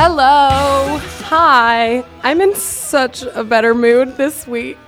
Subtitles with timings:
[0.00, 0.98] Hello.
[1.24, 2.04] Hi.
[2.22, 4.78] I'm in such a better mood this week.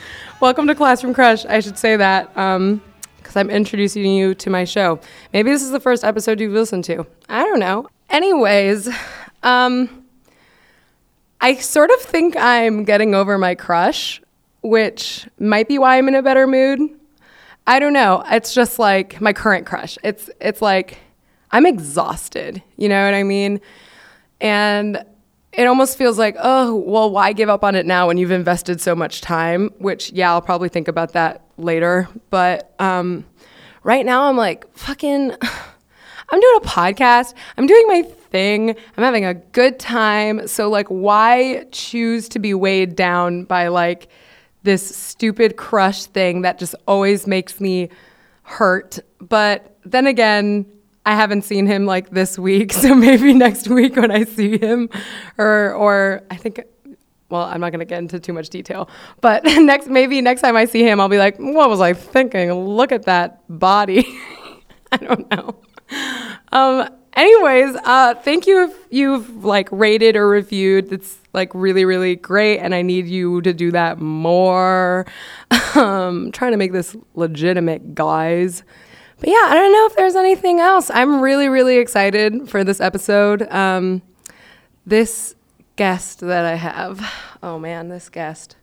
[0.40, 1.46] Welcome to Classroom Crush.
[1.46, 4.98] I should say that because I'm introducing you to my show.
[5.32, 7.06] Maybe this is the first episode you've listened to.
[7.28, 7.86] I don't know.
[8.10, 8.88] Anyways,
[9.44, 10.04] um,
[11.40, 14.20] I sort of think I'm getting over my crush,
[14.62, 16.80] which might be why I'm in a better mood.
[17.68, 18.24] I don't know.
[18.32, 19.96] It's just like my current crush.
[20.02, 20.98] It's it's like
[21.52, 22.64] I'm exhausted.
[22.76, 23.60] You know what I mean?
[24.40, 25.04] And
[25.52, 28.80] it almost feels like, oh, well, why give up on it now when you've invested
[28.80, 29.70] so much time?
[29.78, 32.08] Which, yeah, I'll probably think about that later.
[32.28, 33.24] But um,
[33.82, 35.32] right now, I'm like, fucking,
[36.28, 37.34] I'm doing a podcast.
[37.56, 38.70] I'm doing my thing.
[38.70, 40.46] I'm having a good time.
[40.46, 44.08] So, like, why choose to be weighed down by like
[44.62, 47.88] this stupid crush thing that just always makes me
[48.42, 48.98] hurt?
[49.20, 50.66] But then again,
[51.06, 54.90] I haven't seen him like this week, so maybe next week when I see him,
[55.38, 56.60] or or I think,
[57.30, 58.90] well, I'm not gonna get into too much detail,
[59.20, 62.52] but next maybe next time I see him, I'll be like, what was I thinking?
[62.52, 64.04] Look at that body.
[64.92, 65.56] I don't know.
[66.52, 66.88] Um.
[67.14, 70.92] Anyways, uh, thank you if you've like rated or reviewed.
[70.92, 75.06] It's like really, really great, and I need you to do that more.
[75.74, 78.64] Um, trying to make this legitimate, guys.
[79.18, 80.90] But yeah, I don't know if there's anything else.
[80.90, 83.50] I'm really, really excited for this episode.
[83.50, 84.02] Um,
[84.84, 85.34] this
[85.76, 87.04] guest that I have,
[87.42, 88.56] oh man, this guest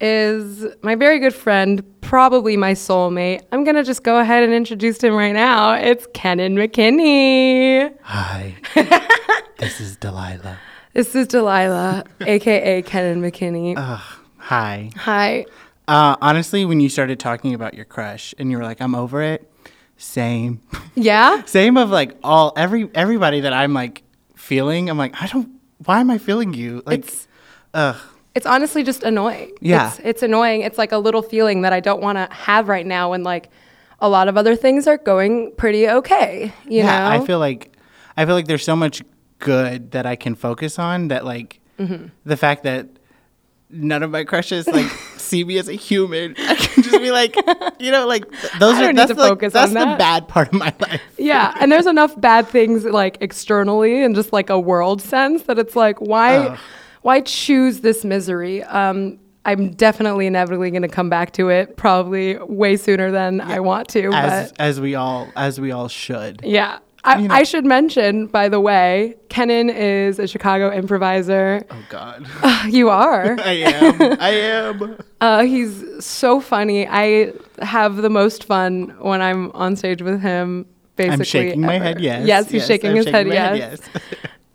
[0.00, 3.42] is my very good friend, probably my soulmate.
[3.52, 5.72] I'm going to just go ahead and introduce him right now.
[5.72, 7.94] It's Kenan McKinney.
[8.02, 8.56] Hi,
[9.58, 10.58] this is Delilah.
[10.94, 13.74] This is Delilah, aka Kenan McKinney.
[13.76, 14.90] Ugh, hi.
[14.96, 15.46] Hi.
[15.86, 19.22] Uh, honestly, when you started talking about your crush and you were like, "I'm over
[19.22, 19.49] it,"
[20.00, 20.60] same,
[20.94, 21.42] Yeah?
[21.46, 24.02] same of like all every everybody that I'm like
[24.36, 24.88] feeling.
[24.90, 25.48] I'm like, I don't.
[25.84, 26.82] Why am I feeling you?
[26.86, 27.28] Like, It's
[27.74, 27.96] ugh.
[28.34, 29.52] it's honestly just annoying.
[29.60, 29.88] Yeah.
[29.90, 30.62] It's, it's annoying.
[30.62, 33.50] It's like a little feeling that I don't want to have right now when like
[34.00, 36.52] a lot of other things are going pretty okay.
[36.64, 37.22] You yeah, know?
[37.22, 37.72] I feel like
[38.16, 39.02] I feel like there's so much
[39.38, 42.08] good that I can focus on that like Mm-hmm.
[42.26, 42.88] the fact that
[43.70, 44.86] none of my crushes like
[45.16, 46.34] see me as a human.
[46.38, 47.36] I can just be like,
[47.78, 49.98] you know, like th- those are that's to like, focus that's on the that.
[49.98, 51.00] bad part of my life.
[51.18, 51.54] yeah.
[51.60, 55.76] And there's enough bad things like externally and just like a world sense that it's
[55.76, 56.58] like, why, Ugh.
[57.02, 58.62] why choose this misery?
[58.64, 63.60] Um, I'm definitely inevitably going to come back to it probably way sooner than I
[63.60, 64.10] want to.
[64.12, 66.42] As as we all as we all should.
[66.44, 66.78] Yeah.
[67.04, 71.64] I, You know- I should mention, by the way, Kenan is a Chicago improviser.
[71.70, 72.26] Oh God.
[72.68, 73.36] You are.
[73.44, 74.02] I am.
[74.20, 74.96] I am.
[75.22, 76.88] Uh, he's so funny.
[76.88, 80.64] I have the most fun when I'm on stage with him.
[80.96, 82.00] Basically, I'm shaking my head.
[82.00, 82.26] Yes.
[82.26, 83.26] Yes, he's shaking I'm his head.
[83.26, 83.80] my Yes.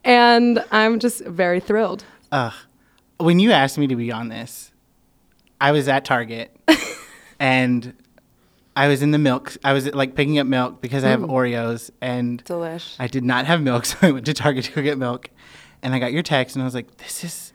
[0.03, 2.03] and I'm just very thrilled.
[2.31, 2.51] Ugh.
[3.19, 4.71] When you asked me to be on this,
[5.61, 6.55] I was at Target
[7.39, 7.93] and
[8.75, 9.55] I was in the milk.
[9.63, 11.29] I was like picking up milk because I have mm.
[11.29, 12.95] Oreos and Delish.
[12.99, 15.29] I did not have milk, so I went to Target to go get milk.
[15.81, 17.53] And I got your text and I was like, this is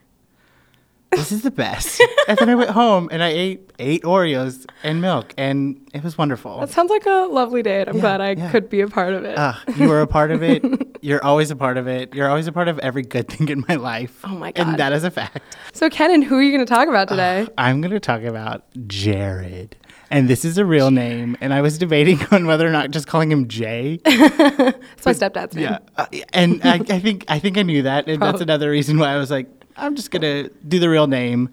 [1.10, 2.00] this is the best.
[2.28, 6.16] and then I went home and I ate eight Oreos and milk and it was
[6.16, 6.60] wonderful.
[6.60, 7.88] That sounds like a lovely date.
[7.88, 8.50] I'm Yeah, glad I yeah.
[8.50, 9.36] could be a part of it.
[9.36, 10.64] Ugh, you were a part of it.
[11.02, 12.14] You're always a part of it.
[12.14, 14.20] You're always a part of every good thing in my life.
[14.24, 14.68] Oh my God.
[14.68, 15.40] And that is a fact.
[15.72, 17.48] so, Kenan, who are you going to talk about today?
[17.58, 19.76] I'm going to talk about Jared.
[20.10, 21.36] And this is a real name.
[21.40, 24.00] And I was debating on whether or not just calling him Jay.
[24.04, 25.64] it's my stepdad's name.
[25.64, 25.78] Yeah.
[25.96, 28.08] Uh, and I, I think I think I knew that.
[28.08, 31.06] And that's another reason why I was like, I'm just going to do the real
[31.06, 31.50] name.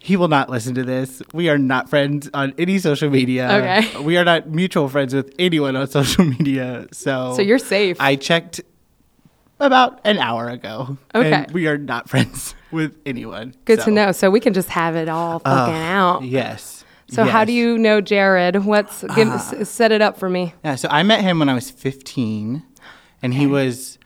[0.00, 1.22] He will not listen to this.
[1.32, 3.50] We are not friends on any social media.
[3.50, 4.00] Okay.
[4.02, 6.86] We are not mutual friends with anyone on social media.
[6.92, 7.96] So So you're safe.
[7.98, 8.60] I checked
[9.60, 10.98] about an hour ago.
[11.14, 11.32] Okay.
[11.32, 13.54] And we are not friends with anyone.
[13.64, 14.12] Good So, to know.
[14.12, 16.22] So we can just have it all fucking uh, out.
[16.22, 16.77] Yes.
[17.10, 18.64] So, how do you know Jared?
[18.64, 20.54] What's give, s- set it up for me?
[20.64, 22.62] Yeah, so I met him when I was 15,
[23.22, 23.98] and he was,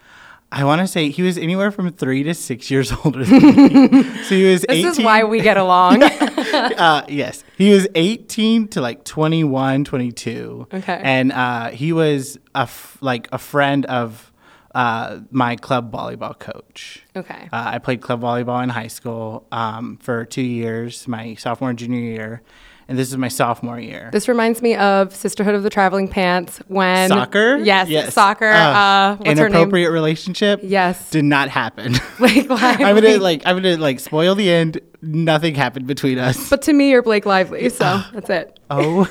[0.53, 4.03] I want to say, he was anywhere from three to six years older than me.
[4.23, 4.87] so he was This 18.
[4.87, 6.03] is why we get along.
[6.05, 10.69] uh, yes, he was 18 to like 21, 22.
[10.73, 11.01] Okay.
[11.03, 14.33] And uh, he was a f- like a friend of
[14.77, 17.03] uh, my club volleyball coach.
[17.17, 17.49] okay.
[17.53, 21.79] Uh, I played club volleyball in high school um, for two years, my sophomore and
[21.79, 22.43] junior year,
[22.89, 24.11] and this is my sophomore year.
[24.13, 27.57] This reminds me of Sisterhood of the Traveling Pants when soccer?
[27.59, 28.51] Yes, soccer.
[28.51, 30.61] Uh, Uh, what's inappropriate relationship.
[30.63, 31.11] Yes.
[31.11, 31.95] Did not happen.
[32.19, 32.85] Blake Lively.
[32.85, 34.81] I'm gonna like I'm gonna like spoil the end.
[35.01, 36.49] Nothing happened between us.
[36.51, 38.59] But to me, you're Blake Lively, so that's it.
[38.71, 39.09] oh.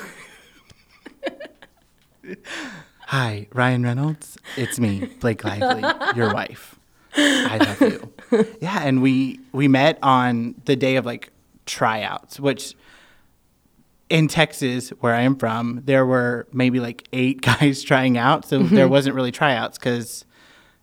[3.06, 4.38] Hi, Ryan Reynolds.
[4.56, 5.82] It's me, Blake Lively,
[6.16, 6.78] your wife.
[7.14, 8.12] I love you.
[8.60, 11.30] yeah, and we we met on the day of like
[11.66, 12.74] tryouts, which
[14.12, 18.58] in Texas, where I am from, there were maybe like eight guys trying out, so
[18.58, 18.92] there mm-hmm.
[18.92, 20.26] wasn't really tryouts because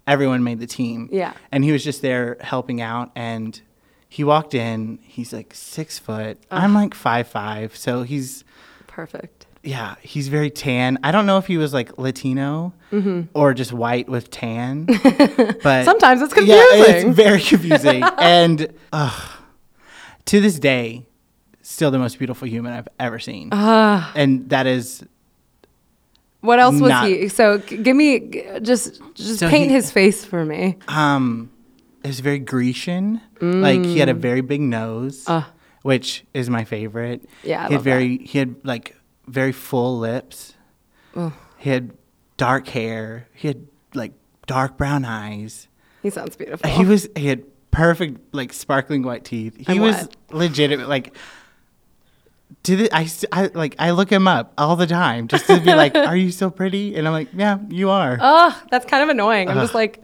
[0.08, 1.08] everyone made the team.
[1.12, 1.34] Yeah.
[1.52, 3.62] and he was just there helping out, and
[4.10, 4.98] he walked in.
[5.04, 6.40] He's like six foot.
[6.50, 8.44] I'm like five five, so he's
[8.88, 9.46] Perfect.
[9.62, 10.98] yeah, he's very tan.
[11.04, 13.22] I don't know if he was like Latino mm-hmm.
[13.36, 14.86] or just white with tan,
[15.64, 16.58] but Sometimes it's confusing.
[16.58, 18.04] Yeah, it's very confusing.
[18.18, 19.31] and ugh,
[20.26, 21.06] to this day,
[21.69, 23.50] still the most beautiful human I've ever seen.
[23.51, 24.12] Ah.
[24.16, 25.04] and that is
[26.42, 27.27] What else was he?
[27.27, 30.77] So give me just just So paint he- his face for me.
[30.88, 31.51] um,
[32.04, 33.19] it was very Grecian.
[33.42, 35.44] Like he had a very big nose, Mm.
[35.44, 35.45] Uh.
[35.83, 37.27] which is my favorite.
[37.44, 38.95] Yeah, I he had very he had like
[39.27, 40.56] very full lips.
[41.57, 41.92] He had
[42.38, 43.27] dark hair.
[43.33, 44.13] He had like
[44.48, 45.68] dark brown eyes.
[46.01, 46.69] He sounds beautiful.
[46.69, 49.56] He was he had perfect like sparkling white teeth.
[49.57, 50.16] He And was what?
[50.31, 51.13] legitimate like
[52.63, 55.74] to the, I, I like I look him up all the time just to be
[55.74, 59.10] like, "Are you so pretty?" And I'm like, "Yeah, you are." Oh, that's kind of
[59.10, 59.50] annoying.
[59.50, 60.04] I'm just like,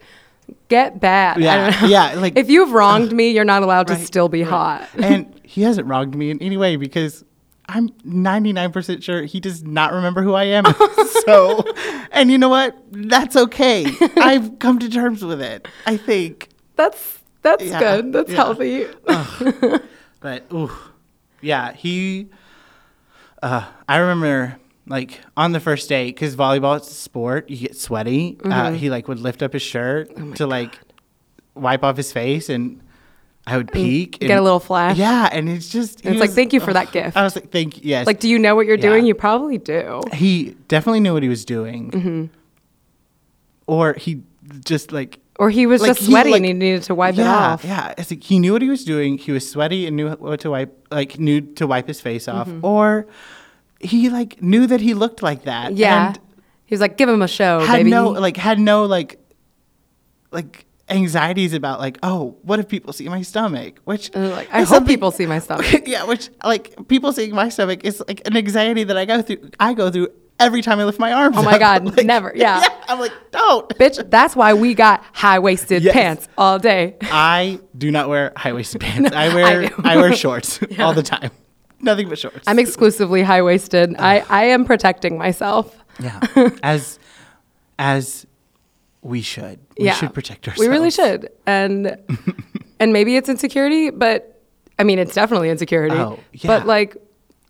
[0.69, 1.37] get bad.
[1.37, 1.87] I Yeah, don't know.
[1.87, 4.49] yeah, like- if you've wronged me, you're not allowed to still be right.
[4.49, 4.89] hot.
[4.97, 7.23] and he hasn't wronged me in any way because
[7.67, 10.65] I'm 99% sure he does not remember who I am.
[11.25, 11.63] so,
[12.11, 12.77] and you know what?
[12.91, 13.87] That's okay.
[14.17, 15.67] I've come to terms with it.
[15.87, 16.49] I think.
[16.75, 18.13] That's that's Yeah, good.
[18.13, 18.35] That's yeah.
[18.35, 18.85] healthy.
[20.19, 20.71] But ooh,
[21.45, 22.27] yeah, he.
[23.43, 24.57] Uh, I remember
[24.87, 27.49] like on the first day because volleyball it's a sport.
[27.49, 28.37] You get sweaty.
[28.43, 28.75] Uh, Mm-hmm.
[28.75, 30.79] he like would lift up his shirt Oh to like
[31.53, 32.81] wipe off his face, and
[33.47, 34.15] I would peek.
[34.15, 34.97] And get and- a little flash.
[34.97, 36.01] Yeah, and it's just.
[36.01, 37.15] he It's like, thank you for that gift.
[37.15, 37.83] I was like, thank you.
[37.85, 38.07] Yes.
[38.07, 38.89] Like, do you know what you're Yeah.
[38.89, 39.05] doing?
[39.05, 40.01] You probably do.
[40.13, 42.25] he definitely knew what he was doing, Mm-hmm.
[43.67, 44.21] or he
[44.63, 47.17] just like Or he was Like, just he, sweaty like- and he needed to wipe
[47.17, 47.63] it off.
[47.65, 49.17] Yeah, it's like he knew what he was doing.
[49.17, 52.47] He was sweaty and knew what to wipe, like knew to wipe his face off,
[52.47, 52.65] Mm-hmm.
[52.65, 53.07] or
[53.81, 55.73] he like knew that he looked like that.
[55.75, 56.07] Yeah.
[56.07, 56.19] and
[56.65, 57.89] he was like, give him a show, had baby.
[57.91, 59.19] no like had no like
[60.31, 64.67] like anxieties about like oh what if people see my stomach which like, I hope
[64.67, 65.65] something- people see my stomach.
[65.87, 69.49] yeah which like people seeing my stomach is like an anxiety that I go through
[69.59, 70.09] I go through
[70.39, 71.59] every time I lift my arms Oh my up.
[71.59, 72.31] God, Like, never.
[72.35, 72.61] Yeah.
[72.87, 75.93] I'm like don't Bitch, that's why we got high waisted Yes.
[75.93, 76.95] pants all day.
[77.03, 79.11] I do not wear high waisted pants.
[79.13, 81.31] I wear I I, wear shorts all the time.
[81.81, 82.47] Nothing but shorts.
[82.47, 83.95] I'm exclusively high waisted.
[83.97, 85.75] I, I am protecting myself.
[85.99, 86.19] yeah.
[86.63, 86.99] As
[87.77, 88.25] as
[89.01, 89.59] we should.
[89.77, 89.93] We yeah.
[89.93, 90.67] should protect ourselves.
[90.67, 91.29] We really should.
[91.45, 91.97] And
[92.79, 94.41] and maybe it's insecurity, but
[94.79, 95.95] I mean it's definitely insecurity.
[95.95, 96.47] Oh, yeah.
[96.47, 96.97] But like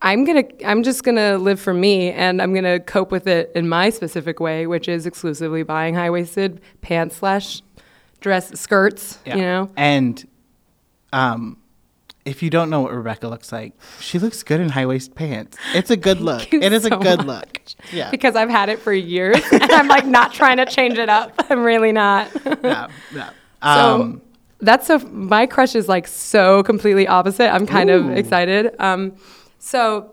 [0.06, 3.68] I'm gonna I'm just gonna live for me and I'm gonna cope with it in
[3.68, 7.64] my specific way, which is exclusively buying high waisted pants slash
[8.22, 9.18] dress skirts.
[9.26, 9.36] Yeah.
[9.36, 9.70] You know?
[9.76, 10.28] And
[11.12, 11.58] um
[12.24, 15.58] if you don't know what Rebecca looks like, she looks good in high waist pants.
[15.76, 16.52] It's a good look.
[16.54, 17.26] It is a good much.
[17.28, 17.94] look.
[17.94, 18.10] Yeah.
[18.12, 21.34] Because I've had it for years and I'm like not trying to change it up.
[21.50, 22.30] I'm really not.
[22.64, 22.88] yeah.
[23.14, 23.30] Yeah.
[23.64, 23.70] So
[24.02, 24.22] Um,
[24.60, 27.52] that's so my crush is like so completely opposite.
[27.52, 28.10] I'm kind Ooh.
[28.12, 28.74] of excited.
[28.80, 29.14] Um,
[29.66, 30.12] so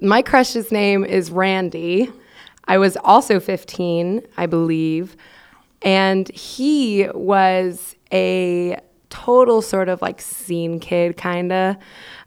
[0.00, 2.08] my crush's name is Randy.
[2.66, 5.16] I was also 15, I believe,
[5.82, 8.78] and he was a
[9.10, 11.76] total sort of like scene kid, kinda.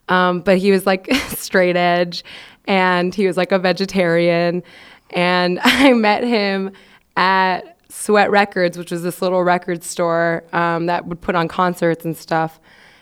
[0.10, 2.25] Um, but he was like straight edge,
[2.65, 4.63] and he was like a vegetarian.
[5.12, 6.74] And I met him
[7.15, 12.03] at Sweat Records, which was this little record store um, that would put on concerts
[12.03, 12.60] and stuff.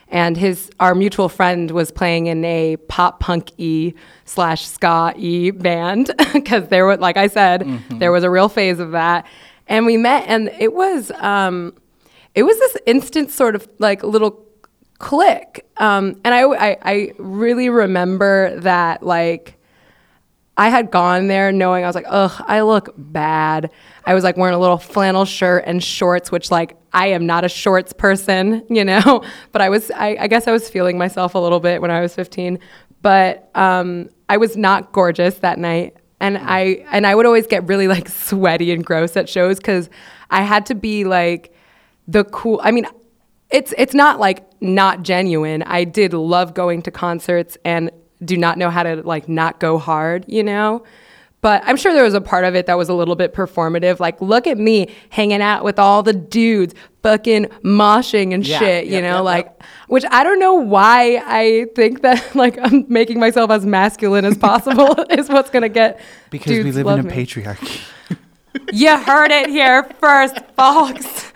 [0.10, 3.94] And his our mutual friend was playing in a pop punk e
[4.26, 8.80] slash ska e band because there was, like I said, there was a real phase
[8.80, 9.26] of that.
[9.68, 11.74] And we met, and it was um,
[12.36, 14.46] it was this instant sort of like little
[15.00, 15.66] click.
[15.78, 19.58] Um, and I, I I really remember that like
[20.58, 23.70] I had gone there knowing I was like, ugh, I look bad.
[24.06, 27.44] I was like wearing a little flannel shirt and shorts, which like I am not
[27.44, 29.24] a shorts person, you know.
[29.52, 32.02] But I was, I, I guess I was feeling myself a little bit when I
[32.02, 32.60] was 15.
[33.02, 37.68] But um, I was not gorgeous that night, and I and I would always get
[37.68, 39.90] really like sweaty and gross at shows because
[40.32, 41.54] I had to be like
[42.08, 42.60] the cool.
[42.64, 42.88] I mean,
[43.52, 45.62] it's it's not like not genuine.
[45.64, 47.92] I did love going to concerts and
[48.24, 50.84] do not know how to like not go hard, you know?
[51.42, 54.00] But I'm sure there was a part of it that was a little bit performative.
[54.00, 58.86] Like, look at me hanging out with all the dudes, fucking moshing and Yeah, shit,
[58.86, 59.16] you yep, know?
[59.18, 59.64] yep, like, yep.
[59.88, 64.38] which I don't know why I think that like I'm making myself as masculine as
[64.40, 66.00] possible is what's gonna get
[66.32, 67.12] because we live in a me.
[67.12, 67.80] patriarchy.
[68.72, 71.32] You heard it here first, folks.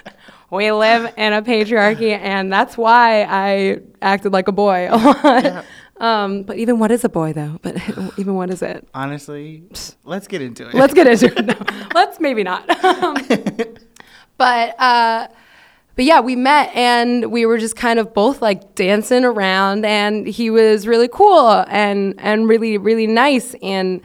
[0.49, 5.65] we live in a patriarchy, and that's why I acted like a boy a lot.
[5.99, 7.59] Um, but even what is a boy though?
[7.61, 7.75] But
[8.17, 8.87] even what is it?
[8.93, 9.63] Honestly,
[10.03, 10.73] let's get into it.
[10.73, 11.45] Let's get into it.
[11.49, 12.67] No, let's maybe not.
[12.85, 13.15] Um,
[14.37, 15.27] but uh,
[15.95, 20.25] but yeah, we met and we were just kind of both like dancing around, and
[20.25, 23.53] he was really cool and and really really nice.
[23.61, 24.01] And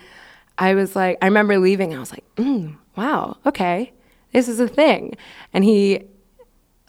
[0.58, 1.94] I was like, I remember leaving.
[1.94, 3.92] I was like, mm, wow, okay,
[4.32, 5.14] this is a thing.
[5.52, 6.04] And he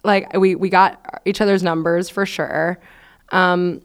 [0.02, 2.80] like we we got each other's numbers for sure.
[3.30, 3.82] Um,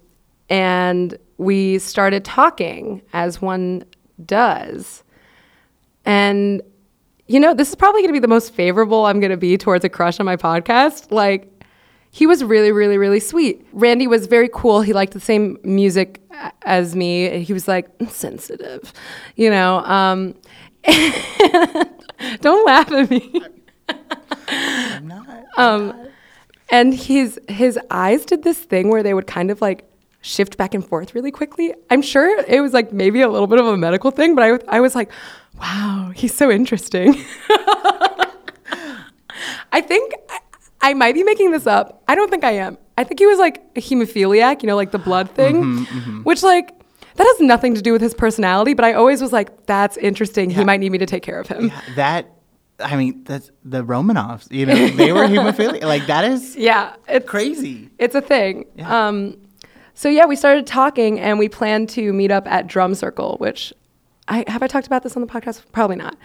[0.52, 3.84] and we started talking as one
[4.24, 5.04] does.
[6.06, 6.62] And
[7.28, 9.58] you know, this is probably going to be the most favorable I'm going to be
[9.58, 11.10] towards a crush on my podcast.
[11.10, 11.48] Like
[12.12, 13.66] he was really really really sweet.
[13.72, 14.82] Randy was very cool.
[14.82, 16.22] He liked the same music
[16.64, 17.40] as me.
[17.44, 18.92] He was like sensitive,
[19.38, 19.80] you know.
[19.86, 20.36] Um,
[22.42, 23.42] don't laugh at me.
[24.50, 25.46] I'm not.
[25.56, 26.10] Um,
[26.70, 29.88] and his his eyes did this thing where they would kind of like
[30.22, 31.74] shift back and forth really quickly.
[31.90, 34.78] I'm sure it was like maybe a little bit of a medical thing, but I
[34.78, 35.12] I was like,
[35.60, 37.16] wow, he's so interesting.
[39.74, 40.40] I think I,
[40.82, 42.04] I might be making this up.
[42.08, 42.78] I don't think I am.
[42.98, 45.86] I think he was like a hemophiliac, you know, like the blood thing,
[46.24, 46.72] which like
[47.16, 48.74] that has nothing to do with his personality.
[48.74, 50.50] But I always was like, that's interesting.
[50.50, 51.68] He might need me to take care of him.
[51.68, 52.32] Yeah, that.
[52.80, 54.52] I mean, that's the Romanovs.
[54.52, 55.84] You know, they were hemophiliac.
[55.84, 57.90] Like that is Yeah, it's crazy.
[58.00, 58.66] It's a thing.
[58.76, 59.08] Yeah.
[59.08, 59.38] Um,
[60.02, 63.72] so yeah, we started talking and we planned to meet up at Drum Circle, which
[64.28, 65.62] I have I talked about this on the podcast?
[65.74, 66.18] Probably not.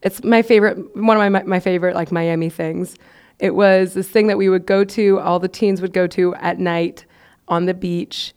[0.00, 2.96] It's my favorite, one of my my favorite like Miami things.
[3.38, 5.20] It was this thing that we would go to.
[5.20, 7.04] All the teens would go to at night
[7.46, 8.32] on the beach.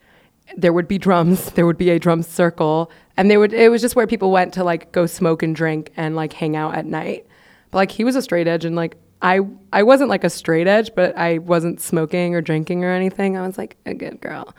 [0.58, 1.50] There would be drums.
[1.56, 3.54] There would be a drum circle, and they would.
[3.54, 6.58] It was just where people went to like go smoke and drink and like hang
[6.58, 7.26] out at night.
[7.72, 9.40] But like he was a straight edge, and like I
[9.72, 13.38] I wasn't like a straight edge, but I wasn't smoking or drinking or anything.
[13.38, 14.54] I was like a good girl.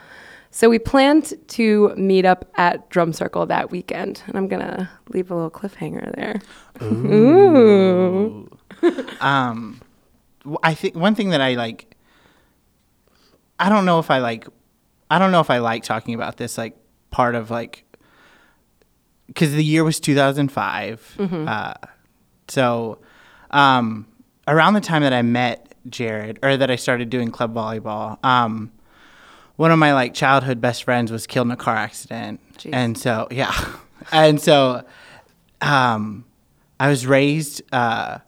[0.51, 5.31] So we planned to meet up at Drum Circle that weekend, and I'm gonna leave
[5.31, 6.41] a little cliffhanger there.
[6.83, 8.49] Ooh.
[9.21, 9.81] Um,
[10.43, 11.97] w- I think one thing that I like.
[13.59, 14.47] I don't know if I like.
[15.11, 16.77] I don't know if I like talking about this like
[17.11, 17.85] part of like.
[19.27, 21.75] Because the year was 2005, uh,
[22.47, 22.99] so
[23.51, 24.07] um,
[24.47, 28.73] around the time that I met Jared, or that I started doing club volleyball, um,
[29.57, 32.71] one of my like childhood best friends was killed in a car accident, Jeez.
[32.73, 33.55] and so yeah,
[34.13, 34.85] and so
[35.61, 36.25] um,
[36.81, 37.63] I was raised.
[37.73, 38.19] Uh,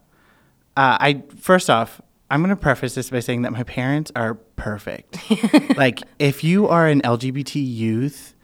[0.75, 4.35] uh, I first off, I'm going to preface this by saying that my parents are
[4.55, 5.17] perfect.
[5.77, 8.35] like, if you are an LGBT youth,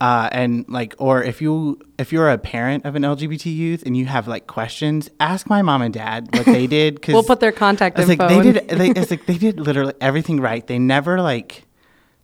[0.00, 3.96] uh, and like, or if you if you're a parent of an LGBT youth and
[3.96, 6.94] you have like questions, ask my mom and dad what they did.
[6.94, 8.26] Because We'll put their contact I was info.
[8.26, 8.68] like, they did.
[8.68, 10.66] They, it's like they did literally everything right.
[10.66, 11.64] They never like,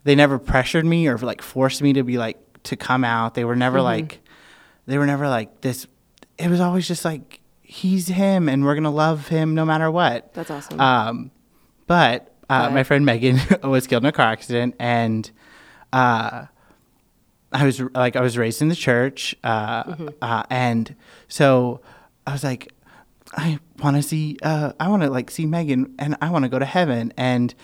[0.05, 3.35] they never pressured me or like forced me to be like to come out.
[3.35, 4.21] They were never like,
[4.87, 5.87] they were never like this.
[6.39, 10.33] It was always just like he's him, and we're gonna love him no matter what.
[10.33, 10.81] That's awesome.
[10.81, 11.31] Um,
[11.87, 15.31] but uh, my friend Megan was killed in a car accident, and
[15.93, 16.47] uh,
[17.53, 20.09] I was like, I was raised in the church, uh, Mm-hmm.
[20.21, 20.95] uh, and
[21.29, 21.81] so
[22.27, 22.73] I was like,
[23.37, 26.49] I want to see, uh, I want to like see Megan, and I want to
[26.49, 27.55] go to heaven, and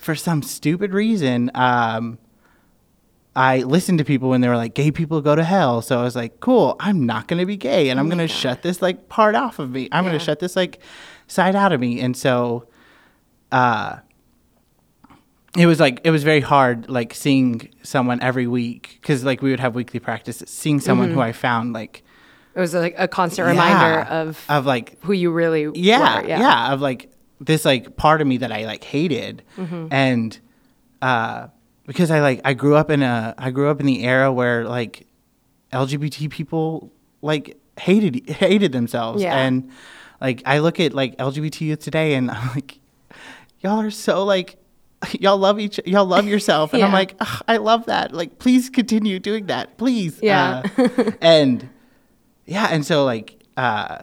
[0.00, 2.18] for some stupid reason, um,
[3.36, 5.80] I listened to people when they were like, gay people go to hell.
[5.82, 8.26] So I was like, cool, I'm not going to be gay and I'm going to
[8.26, 9.88] shut this like part off of me.
[9.92, 10.80] I'm going to shut this like
[11.28, 12.00] side out of me.
[12.00, 12.66] And so,
[13.52, 13.98] uh,
[15.58, 18.98] it was like, it was very hard, like seeing someone every week.
[19.02, 22.02] Cause like we would have weekly practice, seeing someone who I found like,
[22.54, 26.28] it was like a constant reminder yeah, of of like who you really yeah, were.
[26.28, 27.10] yeah, of like
[27.40, 29.86] this like part of me that I like hated, Mm-hmm.
[29.92, 30.38] and
[31.00, 31.48] uh,
[31.86, 34.64] because I like I grew up in a I grew up in the era where
[34.64, 35.06] like
[35.72, 39.36] LGBT people like hated hated themselves, Yeah.
[39.38, 39.70] and
[40.20, 42.78] like I look at like LGBT youth today, and I'm like,
[43.60, 44.56] y'all are so like.
[45.20, 45.78] Y'all love each.
[45.86, 48.12] Y'all love yourself, and I'm like, "Ugh, I love that.
[48.12, 50.18] Like, please continue doing that, please.
[50.22, 50.62] Yeah.
[50.76, 51.68] Uh, and
[52.46, 53.98] yeah, and so like, uh,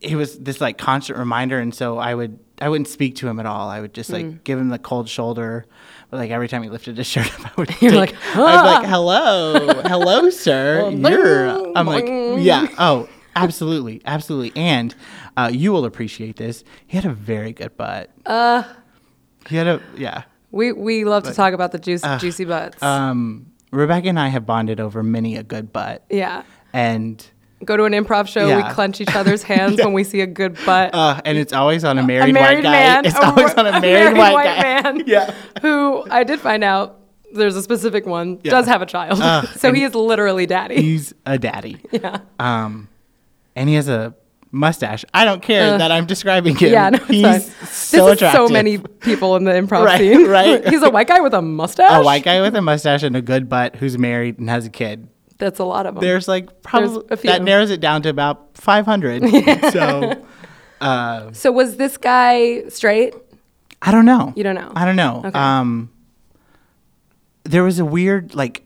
[0.00, 3.40] it was this like constant reminder and so i would i wouldn't speak to him
[3.40, 4.44] at all i would just like Mm.
[4.44, 5.64] give him the cold shoulder
[6.10, 8.62] but like every time he lifted his shirt up i would You're take- like, i'd
[8.62, 14.94] like "Ah." hello hello sir Oh, you're boing, i'm like yeah oh absolutely absolutely and
[15.38, 18.64] uh, you will appreciate this he had a very good butt Uh,
[19.48, 22.82] he had a yeah we we love to talk about the juice, uh, juicy butts.
[22.82, 26.42] um rebecca and i have bonded over many a good butt yeah.
[26.72, 27.30] and
[27.64, 28.46] go to an improv show.
[28.46, 28.68] Yeah.
[28.68, 30.94] We clench each other's hands when we see a good butt.
[30.94, 33.08] Uh, and it's always on a married, a married white guy.
[33.08, 34.62] It's a always on a married, white, guy.
[34.82, 35.02] man.
[35.06, 35.34] Yeah.
[35.62, 37.00] Who I did find out
[37.32, 38.50] there's a specific one Yeah.
[38.52, 39.20] does have a child.
[39.20, 40.80] Uh, so he is literally daddy.
[40.80, 41.80] He's a daddy.
[41.90, 42.20] yeah.
[42.38, 42.88] Um,
[43.54, 44.14] and he has a
[44.56, 45.04] mustache.
[45.14, 46.72] I don't care Uh, that I'm describing him.
[46.72, 47.40] Yeah, no, it's He's fine.
[47.40, 48.48] so this is attractive.
[48.48, 50.26] so many people in the improv Right, scene.
[50.26, 50.66] right.
[50.68, 51.90] He's a white guy with a mustache.
[51.92, 54.70] A white guy with a mustache and a good butt who's married and has a
[54.70, 55.08] kid.
[55.38, 56.02] That's a lot of them.
[56.02, 57.30] There's like probably a few.
[57.30, 59.22] that narrows it down to about 500.
[59.72, 60.24] So
[60.80, 63.14] uh, so was this guy straight?
[63.82, 64.32] I don't know.
[64.36, 64.72] You don't know.
[64.74, 65.22] I don't know.
[65.26, 65.38] Okay.
[65.38, 65.90] Um,
[67.44, 68.65] there was a weird like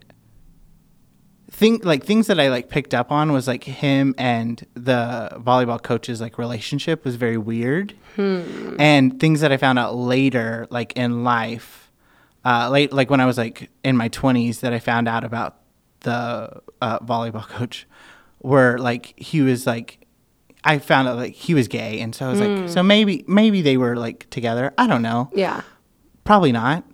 [1.60, 5.80] thing like things that I like picked up on was like him and the volleyball
[5.82, 8.76] coach's like relationship was very weird, Hmm.
[8.80, 11.90] and things that I found out later like in life,
[12.44, 15.56] uh, late like when I was like in my twenties that I found out about
[16.00, 17.86] the uh, volleyball coach
[18.42, 19.98] were like he was like
[20.64, 22.56] I found out like he was gay, and so I was Hmm.
[22.62, 24.72] like, so maybe maybe they were like together.
[24.78, 25.30] I don't know.
[25.34, 25.60] Yeah.
[26.24, 26.84] Probably not.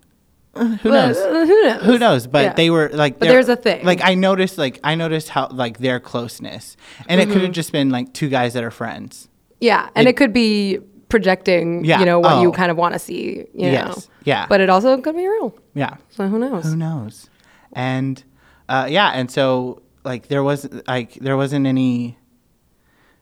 [0.83, 1.17] Who knows?
[1.17, 1.83] uh, who knows?
[1.83, 2.27] Who knows?
[2.27, 2.53] But Yeah.
[2.55, 3.19] they were like.
[3.19, 3.85] But there's a thing.
[3.85, 6.77] Like I noticed, like I noticed how like their closeness,
[7.09, 7.45] and it could Mm-hmm.
[7.47, 9.29] have just been like two guys that are friends.
[9.61, 12.43] Yeah, and It- it, could be projecting, Yeah, you know, what oh.
[12.43, 14.03] you kind of want to see, you Yes, know.
[14.25, 14.47] yeah.
[14.49, 15.55] But it also could be real.
[15.75, 15.97] Yeah.
[16.11, 16.65] So who knows?
[16.65, 17.31] Who knows?
[17.73, 18.23] And
[18.69, 22.19] uh, yeah, and so like there was like there wasn't any.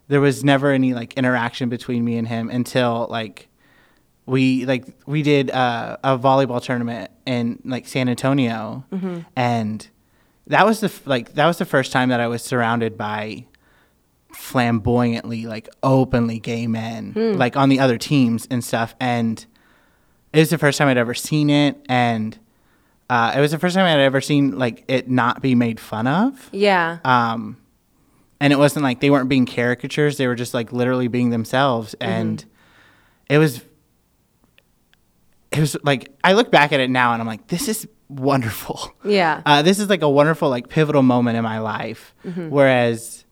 [0.09, 3.49] There was never any like interaction between me and him until like
[4.27, 9.21] we like we did uh, a volleyball tournament in like San Antonio, Mm-hmm.
[9.37, 9.89] and
[10.47, 13.47] that was the f- like that was the first time that I was surrounded by
[14.33, 17.33] flamboyantly like openly gay men Hmm.
[17.39, 18.95] like on the other teams and stuff.
[19.01, 19.45] And
[20.33, 21.77] it was the first time I'd ever seen it.
[21.89, 22.37] And
[23.09, 26.07] uh, it was the first time I'd ever seen like it not be made fun
[26.07, 26.49] of.
[26.53, 26.99] Yeah.
[27.05, 27.57] um,
[28.41, 31.95] and it wasn't like they weren't being caricatures; they were just like literally being themselves,
[32.01, 32.45] and
[33.31, 33.63] it was,
[35.57, 38.93] it was like I look back at it now and I'm like, this is wonderful.
[39.05, 39.41] yeah.
[39.47, 42.15] Uh, this is like a wonderful like pivotal moment in my life.
[42.25, 42.51] Mm-hmm.
[42.51, 43.25] Whereas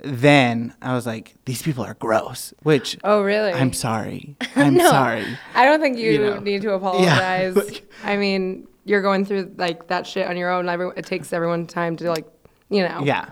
[0.00, 2.54] then I was like, these people are gross.
[2.62, 3.52] Which oh, really?
[3.52, 4.36] I'm sorry.
[4.56, 4.88] I'm No.
[4.88, 5.24] sorry.
[5.54, 6.38] I don't think you, You know.
[6.38, 7.56] need to apologize.
[7.56, 10.68] like- I mean, you're going through like that shit on your own.
[10.68, 12.26] Every, it takes everyone time to like,
[12.70, 13.02] you know.
[13.04, 13.30] Yeah.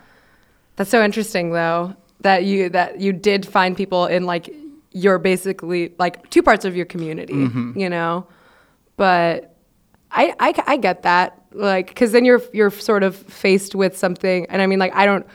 [0.74, 4.52] That's so interesting though that you that you did find people in like
[4.96, 7.78] your basically like two parts of your community, Mm-hmm.
[7.78, 8.26] you know.
[8.96, 9.54] But
[10.10, 14.46] I, I I get that like cuz then you're you're sort of faced with something
[14.48, 15.26] and I mean like I don't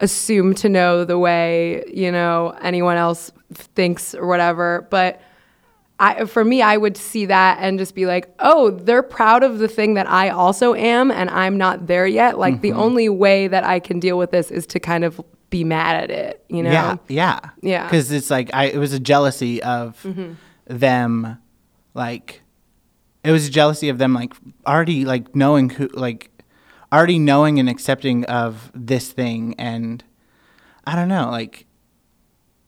[0.00, 5.20] assume to know the way, you know, anyone else thinks or whatever, but
[6.00, 9.58] I, for me, I would see that and just be like, oh, they're proud of
[9.60, 12.38] the thing that I also am, and I'm not there yet.
[12.38, 15.20] Like, the only way that I can deal with this is to kind of
[15.52, 16.72] be mad at it, you know?
[16.72, 17.78] Yeah, yeah, Yeah.
[17.78, 17.86] Mm-hmm.
[17.86, 20.04] Because it's like I, it was a jealousy of
[20.66, 21.38] them,
[21.94, 22.42] like
[23.22, 24.34] it was a jealousy of them, like
[24.66, 26.30] already like knowing who, like
[26.92, 30.02] already knowing and accepting of this thing, and
[30.84, 31.66] I don't know, like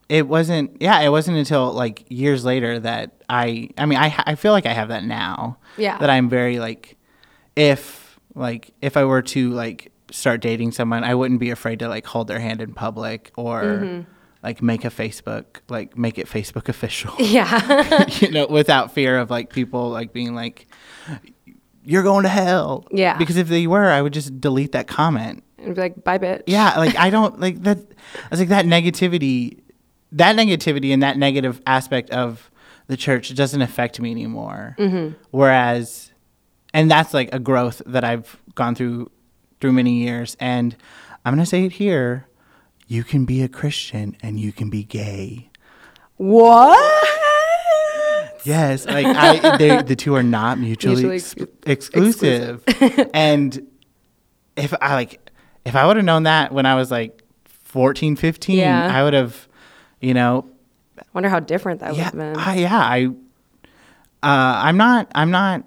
[0.09, 0.77] it wasn't.
[0.81, 3.70] Yeah, it wasn't until like years later that I.
[3.79, 5.57] I mean, I, I feel like I have that now.
[5.79, 5.99] Yeah.
[5.99, 6.97] That I'm very like,
[7.57, 11.88] if like if I were to like start dating someone, I wouldn't be afraid to
[11.88, 14.11] like hold their hand in public or Mm-hmm.
[14.43, 18.07] like make a Facebook, like make it Facebook official, Yeah.
[18.21, 20.67] you know, without fear of like people like being like,
[21.85, 22.87] you're going to hell.
[22.90, 23.17] Yeah.
[23.19, 25.43] Because if they were, I would just delete that comment.
[25.59, 26.43] and be like, bye, bitch.
[26.47, 27.79] Yeah, like I don't like that.
[27.79, 29.61] I was like that negativity,
[30.12, 32.51] that negativity and that negative aspect of
[32.87, 34.77] the church doesn't affect me anymore.
[34.79, 35.14] Mm-hmm.
[35.31, 36.12] Whereas,
[36.75, 39.11] and that's like a growth that I've gone through
[39.64, 40.37] through many years.
[40.40, 40.77] And
[41.24, 42.27] I'm gonna say it here:
[42.87, 45.48] you can be a Christian and you can be gay.
[46.18, 46.79] What?
[48.44, 51.35] Yes, like I, they, the two are not mutually, Mutually ex-
[51.66, 52.62] ex- exclusive.
[53.14, 53.66] and
[54.55, 55.31] if I like,
[55.64, 58.94] if I would have known that when I was like 14, 15, Yeah.
[58.94, 59.48] I would have,
[60.03, 60.46] you know,
[60.98, 62.37] I Wonder how different that would have been.
[62.37, 65.64] I, yeah, I, uh, I'm not, I'm not,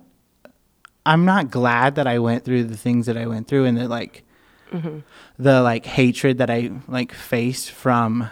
[1.07, 3.87] I'm not glad that I went through the things that I went through and the
[3.87, 4.23] like,
[4.71, 4.99] Mm-hmm.
[5.39, 8.29] the like hatred that I like faced from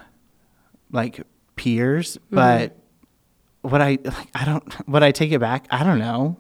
[0.91, 1.21] like
[1.55, 2.35] peers, Mm-hmm.
[2.35, 2.77] but
[3.61, 5.65] what I like, I don't, would I take it back?
[5.71, 6.38] I don't know.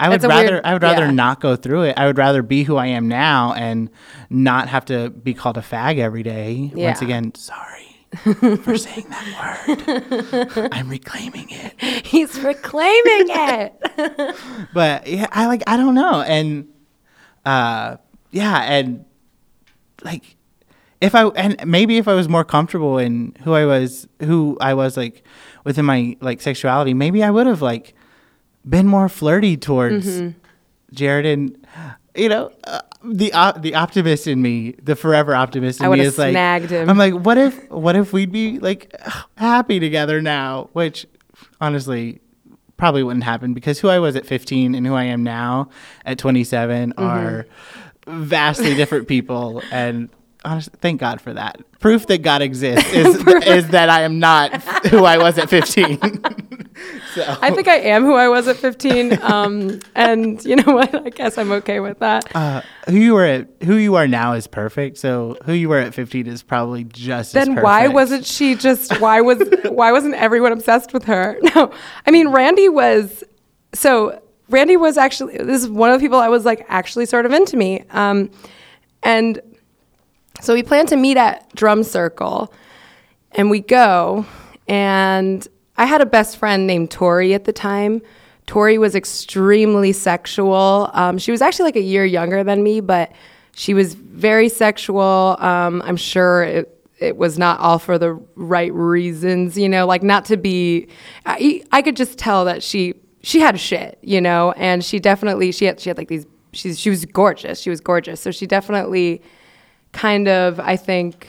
[0.00, 1.10] I would rather, weird- I would rather yeah.
[1.12, 1.94] not go through it.
[1.96, 3.88] I would rather be who I am now and
[4.28, 6.70] not have to be called a fag every day.
[6.74, 7.79] Once again, sorry
[8.62, 10.68] for saying that word.
[10.72, 12.06] I'm reclaiming it.
[12.06, 14.36] He's reclaiming it.
[14.74, 16.20] But yeah, I like I don't know.
[16.22, 16.68] And
[17.44, 17.96] uh
[18.30, 19.04] yeah, and
[20.02, 20.36] like
[21.00, 24.74] if I and maybe if I was more comfortable in who I was, who I
[24.74, 25.22] was like
[25.64, 27.94] within my like sexuality, maybe I would have like
[28.68, 30.38] been more flirty towards Mm-hmm.
[30.92, 31.66] Jared and
[32.16, 36.00] you know uh, the op- the optimist in me, the forever optimist in I me
[36.00, 36.88] is like snagged him.
[36.90, 38.94] I'm like, what if what if we'd be like
[39.36, 40.68] happy together now?
[40.72, 41.06] Which
[41.60, 42.20] honestly
[42.76, 45.68] probably wouldn't happen because who I was at 15 and who I am now
[46.04, 47.02] at 27 Mm-hmm.
[47.02, 47.46] are
[48.06, 50.08] vastly different people and
[50.44, 51.60] honestly thank God for that.
[51.78, 55.98] Proof that God exists is is that I am not who I was at 15.
[57.14, 59.18] so I think I am who I was at 15.
[59.30, 60.94] Um, and you know what?
[60.94, 62.34] I guess I'm okay with that.
[62.34, 64.98] uh, who you were at who you are now is perfect.
[64.98, 68.98] So who you were at 15 is probably just as then why wasn't she just
[69.00, 71.70] why was why wasn't everyone obsessed with her no
[72.06, 73.22] i mean randy was
[73.72, 77.24] so randy was actually this is one of the people i was like actually sort
[77.26, 78.30] of into me um,
[79.02, 79.40] and
[80.40, 82.52] so we plan to meet at drum circle
[83.32, 84.24] and we go
[84.66, 85.46] and
[85.80, 88.00] i had a best friend named tori at the time.
[88.46, 90.90] Tori was extremely sexual.
[90.92, 93.12] Um, she was actually like a year younger than me but
[93.52, 95.36] she was very sexual.
[95.38, 96.64] Um, i'm sure it,
[96.98, 100.88] it was not all for the right reasons you know like not to be
[101.26, 105.50] i, I could just tell that she she had shit you know and she definitely
[105.52, 107.60] she had she had like these she's she was gorgeous.
[107.60, 108.20] She was gorgeous.
[108.20, 109.22] So she definitely
[109.92, 111.26] kind of i think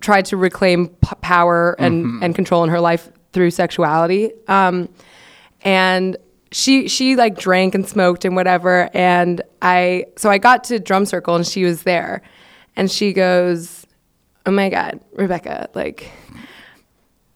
[0.00, 4.32] tried to reclaim p- power and, and control in her life through sexuality.
[4.48, 4.88] Um,
[5.62, 6.16] and
[6.50, 8.90] she she like drank and smoked and whatever.
[8.94, 12.22] And I so I got to drum circle and she was there,
[12.76, 13.86] and she goes,
[14.46, 16.10] "Oh my god, Rebecca, like,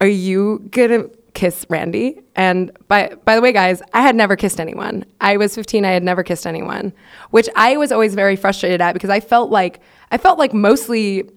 [0.00, 4.58] are you gonna?" kiss Randy and by by the way guys I had never kissed
[4.58, 6.94] anyone I was 15 I had never kissed anyone
[7.28, 11.28] which I was always very frustrated at because I felt like I felt like mostly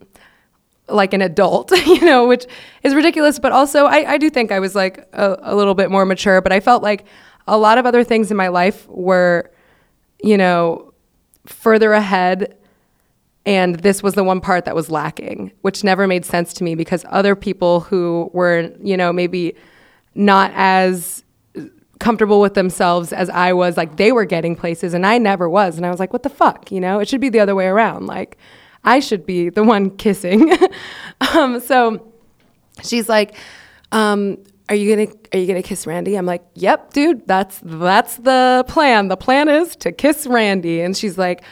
[0.91, 2.45] like an adult, you know, which
[2.83, 3.39] is ridiculous.
[3.39, 6.41] But also, I, I do think I was like a, a little bit more mature,
[6.41, 7.05] but I felt like
[7.47, 9.51] a lot of other things in my life were,
[10.23, 10.93] you know,
[11.45, 12.55] further ahead.
[13.45, 16.75] And this was the one part that was lacking, which never made sense to me
[16.75, 19.55] because other people who were, you know, maybe
[20.13, 21.23] not as
[21.99, 25.77] comfortable with themselves as I was, like they were getting places and I never was.
[25.77, 26.71] And I was like, what the fuck?
[26.71, 28.07] You know, it should be the other way around.
[28.07, 28.37] Like,
[28.83, 30.51] I should be the one kissing.
[31.35, 32.13] um, so
[32.83, 33.35] she's like,
[33.91, 34.37] um,
[34.69, 36.15] are you gonna are you gonna kiss Randy?
[36.15, 39.07] I'm like, yep, dude, that's that's the plan.
[39.07, 40.81] The plan is to kiss Randy.
[40.81, 41.43] And she's like,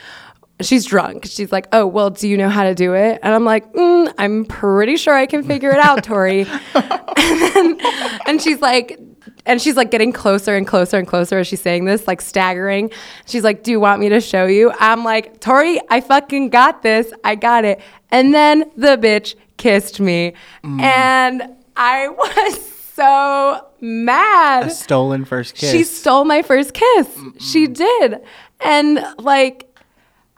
[0.62, 1.26] she's drunk.
[1.26, 3.20] She's like, oh well, do you know how to do it?
[3.24, 6.46] And I'm like, mm, I'm pretty sure I can figure it out, Tori.
[6.76, 7.80] and, then,
[8.28, 9.00] and she's like,
[9.48, 12.92] and she's like getting closer and closer and closer as she's saying this, like staggering.
[13.26, 14.72] She's like, Do you want me to show you?
[14.80, 17.12] I'm like, Tori, I fucking got this.
[17.24, 17.82] I got it.
[18.12, 20.34] And then the bitch kissed me.
[20.64, 20.82] Mm.
[20.82, 24.68] And I was so mad.
[24.68, 25.72] a stolen first kiss?
[25.72, 27.18] She stole my first kiss.
[27.40, 28.22] She did.
[28.60, 29.64] And like,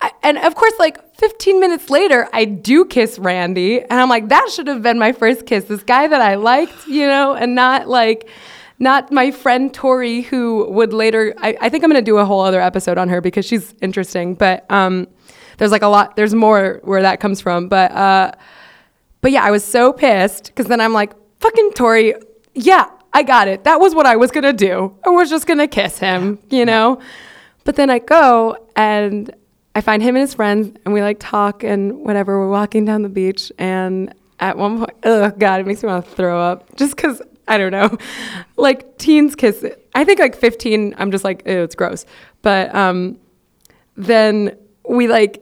[0.01, 3.81] I, and of course, like 15 minutes later, I do kiss Randy.
[3.81, 5.65] And I'm like, that should have been my first kiss.
[5.65, 8.29] This guy that I liked, you know, and not like,
[8.79, 12.25] not my friend Tori, who would later, I, I think I'm going to do a
[12.25, 14.35] whole other episode on her because she's interesting.
[14.35, 15.07] But um,
[15.57, 17.67] there's like a lot, there's more where that comes from.
[17.67, 18.31] But, uh,
[19.21, 22.15] but yeah, I was so pissed because then I'm like, fucking Tori,
[22.53, 23.65] yeah, I got it.
[23.65, 24.95] That was what I was gonna do.
[25.05, 27.01] I was just gonna kiss him, you know?
[27.65, 29.33] But then I go and
[29.75, 32.39] I find him and his friends and we like talk and whatever.
[32.39, 36.05] We're walking down the beach and at one point, oh God, it makes me want
[36.05, 37.97] to throw up just because I don't know.
[38.55, 42.05] Like teens kiss I think like 15, I'm just like, ew, it's gross.
[42.41, 43.17] But um,
[43.95, 44.57] then
[44.87, 45.41] we like,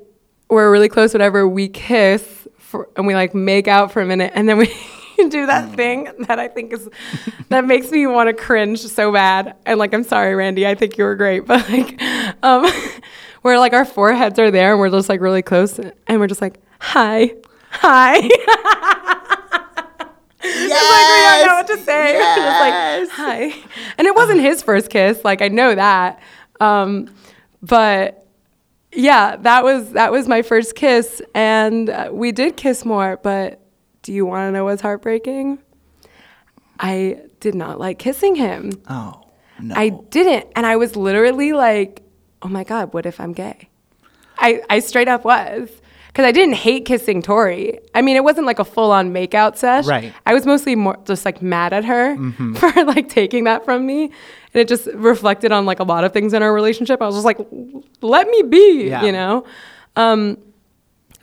[0.50, 1.48] we're really close, whatever.
[1.48, 4.68] We kiss for, and we like make out for a minute and then we
[5.30, 6.88] do that thing that I think is,
[7.50, 9.56] that makes me want to cringe so bad.
[9.66, 11.46] And like, I'm sorry, Randy, I think you were great.
[11.46, 12.02] But like,
[12.44, 12.72] um,
[13.42, 16.42] where like our foreheads are there and we're just like really close and we're just
[16.42, 17.34] like, hi,
[17.72, 19.24] hi.
[20.44, 22.14] It's like we don't know what to say.
[22.18, 23.70] We're just like, hi.
[23.98, 25.24] And it wasn't his first kiss.
[25.24, 26.20] Like I know that.
[26.60, 27.14] Um,
[27.62, 28.28] but
[28.92, 33.18] yeah, that was that was my first kiss, and uh, we did kiss more.
[33.22, 33.60] But
[34.04, 35.60] do you want to know what's heartbreaking?
[36.80, 38.72] I did not like kissing him.
[38.90, 39.24] Oh
[39.60, 39.76] no.
[39.76, 42.04] I didn't, and I was literally like,
[42.42, 43.70] "Oh my god, what if I'm gay?"
[44.38, 45.70] I I straight up was
[46.18, 47.78] because I didn't hate kissing Tori.
[47.94, 49.86] I mean, it wasn't like a full on makeout sesh.
[49.86, 50.12] Right.
[50.26, 52.16] I was mostly more just like mad at her
[52.56, 54.12] for like taking that from me, and
[54.56, 57.04] it just reflected on like a lot of things in our relationship.
[57.04, 57.38] I was just like,
[58.02, 59.04] "Let me be," Yeah.
[59.04, 59.46] you know.
[59.96, 60.40] Um,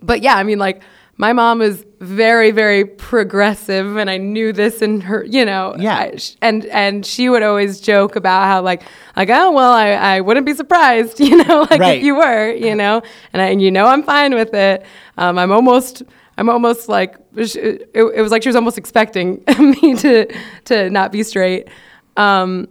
[0.01, 0.81] but yeah, I mean, like
[1.17, 5.75] my mom is very, very progressive, and I knew this in her, you know.
[5.79, 5.97] Yeah.
[5.97, 8.83] I- and and she would always joke about how like
[9.17, 11.99] like oh well, I, I wouldn't be surprised, you know, like Right.
[11.99, 13.01] if you were, you know,
[13.33, 14.85] and I, and you know I'm fine with it.
[15.19, 16.03] Um, I'm almost.
[16.37, 20.27] I'm almost like it, it was like she was almost expecting me to
[20.65, 21.69] to not be straight,
[22.17, 22.67] um,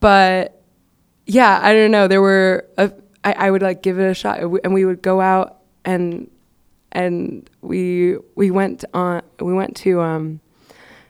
[0.00, 0.62] but
[1.26, 2.08] yeah, I don't know.
[2.08, 2.90] There were a,
[3.24, 6.30] I, I would like give it a shot, and we would go out and
[6.92, 10.40] and we we went on we went to um,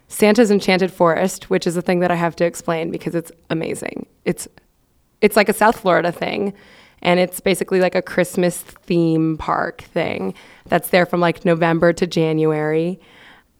[0.08, 4.06] Santa's Enchanted Forest, which is a thing that I have to explain because it's amazing.
[4.24, 4.48] It's
[5.20, 6.54] it's like a South Florida thing,
[7.02, 10.34] and it's basically like a Christmas theme park thing
[10.66, 13.00] that's there from like November to January.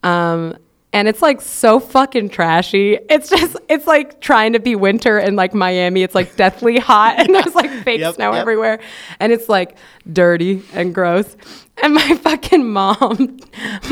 [0.02, 0.56] Um,
[0.92, 2.98] and it's like so fucking trashy.
[3.10, 6.02] It's just it's like trying to be winter in like Miami.
[6.02, 8.40] It's like deathly hot and there's like fake Yep, snow yep.
[8.40, 8.80] everywhere.
[9.20, 9.76] And it's like
[10.10, 11.36] dirty and gross.
[11.82, 13.38] And my fucking mom,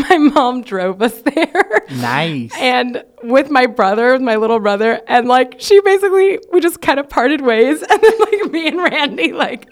[0.09, 1.83] my mom drove us there.
[1.91, 2.51] Nice.
[2.59, 6.99] And with my brother, with my little brother, and like she basically, we just kind
[6.99, 7.83] of parted ways.
[7.91, 9.69] And then like me and Randy like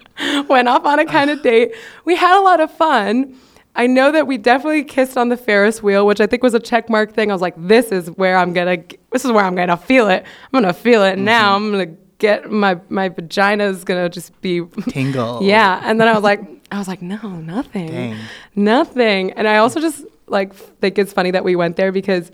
[0.49, 1.73] went off on a kind of date.
[2.05, 3.35] We had a lot of fun.
[3.77, 6.61] I know that we definitely kissed on the Ferris wheel, which I think was a
[6.61, 7.31] check mark thing.
[7.31, 8.79] I was like, this is where I'm gonna,
[9.11, 10.25] this is where I'm gonna feel it.
[10.53, 11.25] I'm gonna feel it mm-hmm.
[11.25, 11.57] now.
[11.57, 15.41] I'm gonna get my my vagina's gonna just be Tingle.
[15.43, 18.17] yeah, and then I was like, I was like, no, nothing, Dang.
[18.55, 19.33] nothing.
[19.33, 22.31] And I also just like think it's funny that we went there because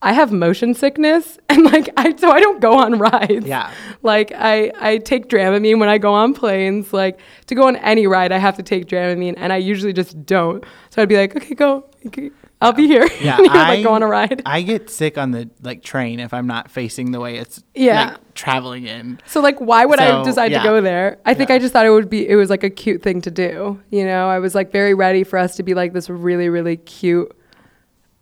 [0.00, 3.46] I have motion sickness, and like I so I don't go on rides.
[3.46, 3.72] Yeah.
[4.02, 6.92] like I I take Dramamine when I go on planes.
[6.92, 10.24] Like to go on any ride, I have to take Dramamine, and I usually just
[10.24, 10.64] don't.
[10.90, 12.30] So I'd be like, okay, go, okay,
[12.60, 13.08] I'll be here.
[13.20, 14.42] Yeah, he I like go on a ride.
[14.46, 18.10] I get sick on the like train if I'm not facing the way it's Yeah.
[18.10, 19.18] like, traveling in.
[19.26, 20.62] So like, why would I decide yeah.
[20.62, 21.18] to go there?
[21.24, 21.56] I think Yeah.
[21.56, 22.28] I just thought it would be.
[22.28, 23.80] It was like a cute thing to do.
[23.90, 26.76] You know, I was like very ready for us to be like this really really
[26.76, 27.30] cute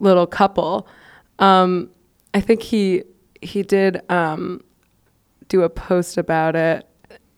[0.01, 0.87] little couple.
[1.39, 1.91] Um,
[2.35, 3.03] I think he
[3.41, 4.63] he did um,
[5.49, 6.87] do a post about it.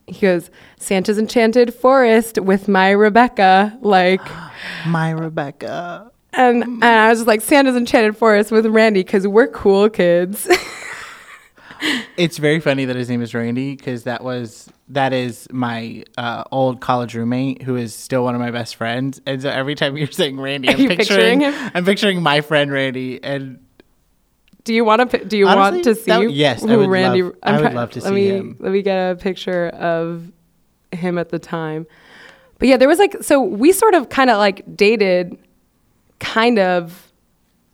[0.06, 4.22] He goes, Santa's Enchanted Forest with my Rebecca, like,
[4.86, 6.10] My Rebecca.
[6.32, 10.48] and and I was just like Santa's Enchanted Forest with Randy because we're cool kids.
[12.16, 16.42] It's very funny that his name is Randy because that was that is my uh,
[16.50, 19.20] old college roommate who is still one of my best friends.
[19.26, 21.70] And so every time you're saying Randy, I'm you picturing, picturing him?
[21.74, 23.22] I'm picturing my friend Randy.
[23.22, 23.60] And
[24.64, 25.24] Do you want to?
[25.24, 26.10] Do you Honestly, want to see?
[26.10, 27.22] that- yes, I would Randy.
[27.22, 28.56] love- I would try- love to let see me, him.
[28.60, 30.30] Let me get a picture of
[30.92, 31.86] him at the time.
[32.58, 35.38] But yeah, there was like so we sort of kind of like dated,
[36.18, 37.12] kind of,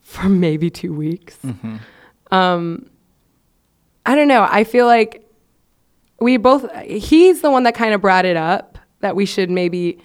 [0.02, 1.36] for maybe two weeks.
[1.44, 1.76] Mm-hmm.
[2.32, 2.86] Um,
[4.06, 4.46] I don't know.
[4.48, 5.26] I feel like
[6.20, 6.70] we both.
[6.82, 9.98] He's the one that kind of brought it up that we should maybe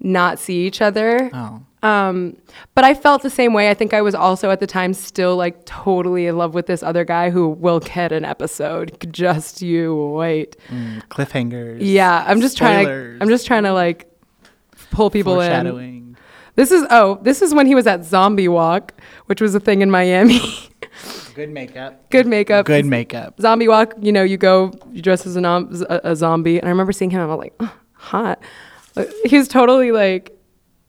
[0.00, 1.30] not see each other.
[1.32, 2.36] oh, Um,
[2.74, 3.68] but I felt the same way.
[3.68, 6.82] I think I was also at the time still like totally in love with this
[6.82, 8.96] other guy who will get an episode.
[9.12, 10.56] Just you wait.
[10.68, 11.78] mm, cliffhangers.
[11.80, 12.86] Yeah, I'm just trying.
[12.86, 14.08] To, I'm just trying to like
[14.90, 15.48] pull people in.
[15.48, 16.16] foreshadowing.
[16.54, 18.92] This is oh, this is when he was at Zombie Walk,
[19.26, 20.40] which was a thing in Miami.
[21.34, 22.10] Good makeup.
[22.10, 22.66] Good makeup.
[22.66, 23.40] Good makeup.
[23.40, 23.94] Zombie Walk.
[24.00, 26.92] You know, you go, you dress as a, nom- a, a zombie, and I remember
[26.92, 27.22] seeing him.
[27.22, 28.38] I'm like, oh, hot.
[28.94, 30.38] Like, He was totally like,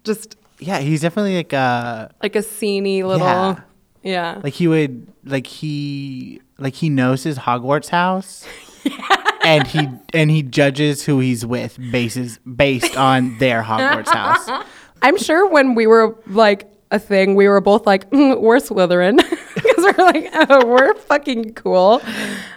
[0.03, 3.25] just Yeah, he's definitely like a like a sceney little.
[3.25, 3.59] Yeah.
[4.03, 4.41] yeah.
[4.43, 8.45] like he would like he like he knows his Hogwarts house.
[8.83, 9.17] yeah.
[9.43, 14.63] And he and he judges who he's with bases based on their Hogwarts house.
[15.01, 19.19] I'm sure when we were like a thing, we were both like, mm, we're Slytherin.
[19.63, 22.01] Because we're like, oh, we're fucking cool.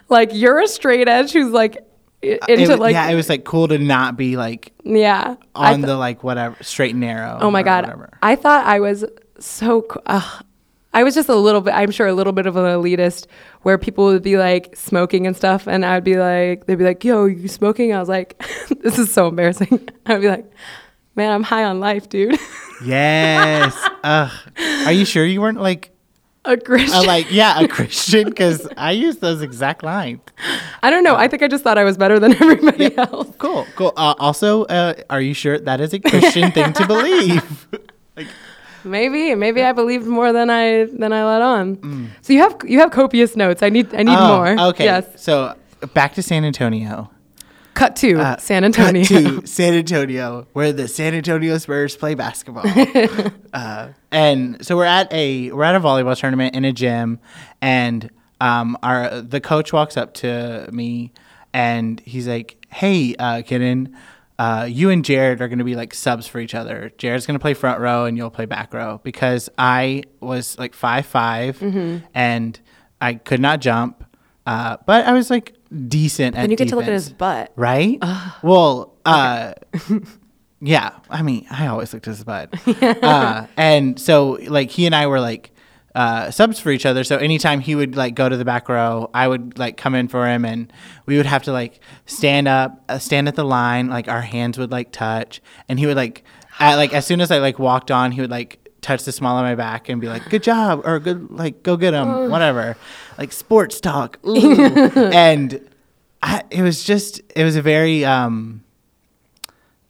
[0.09, 1.86] Like, you're a straight edge who's like
[2.23, 5.37] into It- like, yeah, it was like cool to not be like yeah.
[5.55, 7.39] On th- the like whatever straight and narrow.
[7.41, 7.85] oh my God.
[7.85, 8.11] whatever.
[8.23, 9.05] I thought I was
[9.39, 10.45] so, ugh.
[10.95, 13.27] I was just a little bit, I'm sure a little bit of an elitist
[13.63, 15.67] where people would be like smoking and stuff.
[15.69, 17.93] And I'd be like, they'd be like, yo, you smoking?
[17.93, 18.43] I was like,
[18.81, 19.89] this is so embarrassing.
[20.07, 20.51] I'd be like,
[21.15, 22.39] man, I'm high on life, dude.
[22.85, 23.75] Yes.
[24.05, 24.31] Ugh.
[24.87, 25.91] Are you sure you weren't like
[26.47, 26.95] a Christian.
[26.95, 28.29] a, like yeah a Christian?
[28.29, 30.21] Because I used those exact lines.
[30.83, 31.17] I don't know.
[31.17, 33.29] I think I just thought I was better than everybody else.
[33.39, 33.93] Cool, cool.
[33.97, 37.69] Uh, also, uh, are you sure that is a Christian thing to believe?
[38.17, 38.29] like,
[38.85, 42.13] Maybe, maybe I believed more than I than I let on.
[42.23, 43.63] So you have you have copious notes.
[43.63, 44.69] I need I need oh, more.
[44.69, 44.85] Okay.
[44.85, 45.21] Yes.
[45.21, 45.57] So
[45.93, 47.11] back to San Antonio.
[47.77, 49.05] Cut to Uh, San Antonio.
[49.05, 49.09] cut
[49.43, 52.65] to San Antonio, where the San Antonio Spurs play basketball.
[53.53, 57.21] uh, and so we're at a we're at a volleyball tournament in a gym,
[57.61, 58.11] and
[58.41, 61.13] um, our the coach walks up to me,
[61.53, 63.95] and he's like, "Hey, uh, Kenan,
[64.39, 66.93] uh, you and Jared are going to be like subs for each other.
[66.99, 70.75] Jared's going to play front row and you'll play back row because I was like
[70.75, 72.05] five Mm-hmm.
[72.15, 72.59] and
[73.01, 74.03] I could not jump,
[74.47, 75.55] uh, but I was like
[75.89, 76.37] decent.
[76.37, 77.53] And you get to look at his butt.
[77.57, 77.99] right?
[78.43, 79.55] Well, uh,
[80.61, 80.91] yeah.
[81.11, 85.07] I mean, I always looked at his butt, uh, and so like he and I
[85.07, 85.53] were like
[85.95, 87.05] uh, subs for each other.
[87.05, 90.09] So anytime he would like go to the back row, I would like come in
[90.09, 90.73] for him, and
[91.07, 94.59] we would have to like stand up, uh, stand at the line, like our hands
[94.59, 96.23] would like touch, and he would like,
[96.59, 99.37] at, like as soon as I like walked on, he would like touch the small
[99.37, 102.77] of my back and be like, "Good job," or "Good, like go get him," whatever,
[103.19, 104.61] like sports talk, Ooh.
[105.13, 105.61] and
[106.23, 108.63] I, it was just, it was a very, um,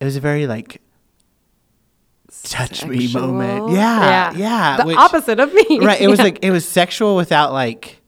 [0.00, 0.80] it was a very like
[2.42, 3.32] touch me Sexual?
[3.32, 3.72] moment.
[3.72, 4.76] Yeah, yeah.
[4.78, 5.78] The which- opposite of me.
[5.80, 6.00] right.
[6.00, 6.24] It was Yeah.
[6.24, 8.00] like it was sexual without like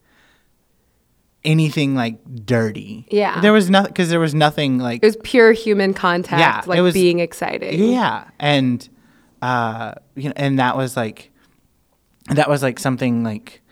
[1.44, 3.06] anything like dirty.
[3.10, 3.40] Yeah.
[3.40, 6.78] There was nothing because there was nothing like it was pure human contact, Yeah, like
[6.78, 7.82] it was- being exciting.
[7.92, 8.86] yeah, and
[9.42, 11.30] uh, you know, and that was like
[12.30, 13.62] that was like something like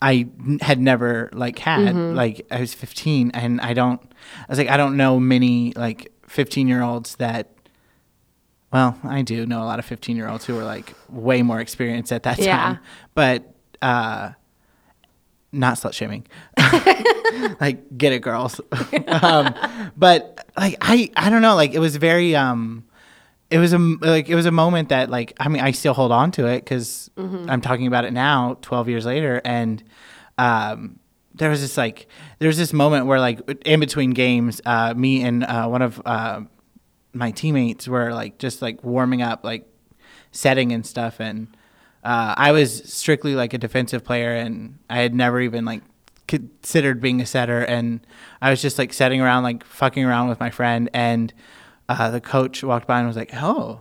[0.00, 1.94] I n- had never like had.
[1.94, 2.16] Mm-hmm.
[2.16, 4.00] Like I was 15, and I don't.
[4.02, 7.50] I was like, I don't know many like 15 year olds that.
[8.72, 11.60] Well, I do know a lot of 15 year olds who were like way more
[11.60, 12.56] experienced at that Yeah.
[12.56, 12.78] time,
[13.14, 14.30] but uh,
[15.52, 16.26] not slut shaming.
[17.60, 18.60] like get it, girls.
[19.06, 19.54] um,
[19.96, 21.54] but like I, I don't know.
[21.54, 22.34] Like it was very.
[22.34, 22.83] Um,
[23.50, 26.12] it was a like it was a moment that like I mean I still hold
[26.12, 27.10] on to it because
[27.50, 29.82] I'm talking about it now, 12 years later, and
[30.38, 30.98] um,
[31.34, 32.06] there was this like
[32.38, 36.00] there was this moment where like in between games, uh, me and uh, one of
[36.06, 36.40] uh,
[37.12, 39.66] my teammates were like just like warming up, like
[40.32, 41.48] setting and stuff, and
[42.02, 45.82] uh, I was strictly like a defensive player, and I had never even like
[46.26, 48.04] considered being a setter, and
[48.40, 51.32] I was just like setting around, like fucking around with my friend, and
[51.88, 53.80] uh, the coach walked by and was like, "Oh,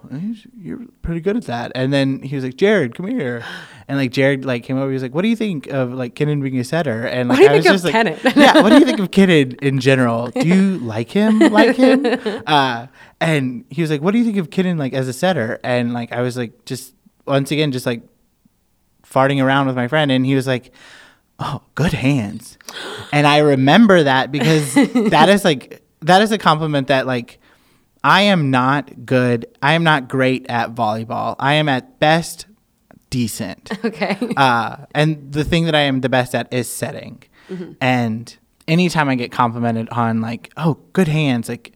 [0.57, 3.45] you're pretty good at that." And then he was like, "Jared, come here,"
[3.87, 4.87] and like Jared like came over.
[4.89, 7.39] He was like, "What do you think of like Kenan being a setter?" And like
[7.39, 8.35] What do you I was think just like?
[8.35, 10.27] "Yeah, what do you think of Kenan in general?
[10.27, 11.39] Do you like him?
[11.39, 12.05] Like him?"
[12.45, 12.87] Uh,
[13.21, 15.93] and he was like, "What do you think of Kenan like as a setter?" And
[15.93, 16.93] like I was like, just
[17.25, 18.01] once again, just like
[19.09, 20.73] farting around with my friend, and he was like,
[21.39, 22.57] "Oh, good hands,"
[23.13, 27.39] and I remember that because that is like that is a compliment that like
[28.03, 29.45] I am not good.
[29.61, 31.35] I am not great at volleyball.
[31.39, 32.45] I am at best
[33.09, 33.71] decent.
[33.85, 34.17] Okay.
[34.37, 37.23] Uh, and the thing that I am the best at is setting.
[37.79, 38.35] And
[38.67, 41.73] anytime I get complimented on like, oh, good hands, like,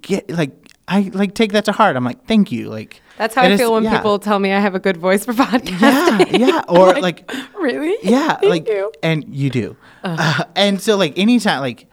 [0.00, 0.52] get like
[0.88, 1.96] I like take that to heart.
[1.96, 2.68] I'm like, thank you.
[2.70, 3.96] Like That's how I is- feel when yeah.
[3.96, 6.38] people tell me I have a good voice for podcasting.
[6.38, 6.46] yeah.
[6.46, 6.62] yeah.
[6.68, 7.96] Or like really?
[8.02, 8.92] yeah Thank like you.
[9.02, 11.86] and you do uh, and so like anytime like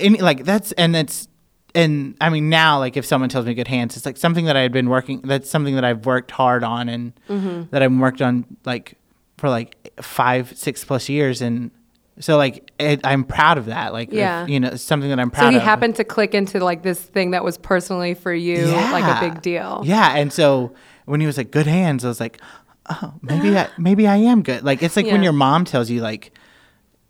[0.00, 1.28] any like that's and that's
[1.76, 4.56] and i mean now like if someone tells me good hands it's like something that
[4.56, 7.64] i had been working that's something that i've worked hard on and Mm-hmm.
[7.70, 8.94] that i've worked on like
[9.38, 11.70] for like five six plus years and
[12.18, 14.46] so like it, i'm proud of that like if, Yeah.
[14.46, 15.48] you know something that i'm proud of.
[15.48, 18.64] So he of happened to click into like this thing that was personally for you,
[18.66, 19.82] like a big deal.
[19.84, 20.72] Yeah, and so
[21.04, 22.40] when he was like good hands, I was like,
[22.88, 24.64] oh, maybe I maybe I am good.
[24.64, 26.32] Like it's like when your mom tells you like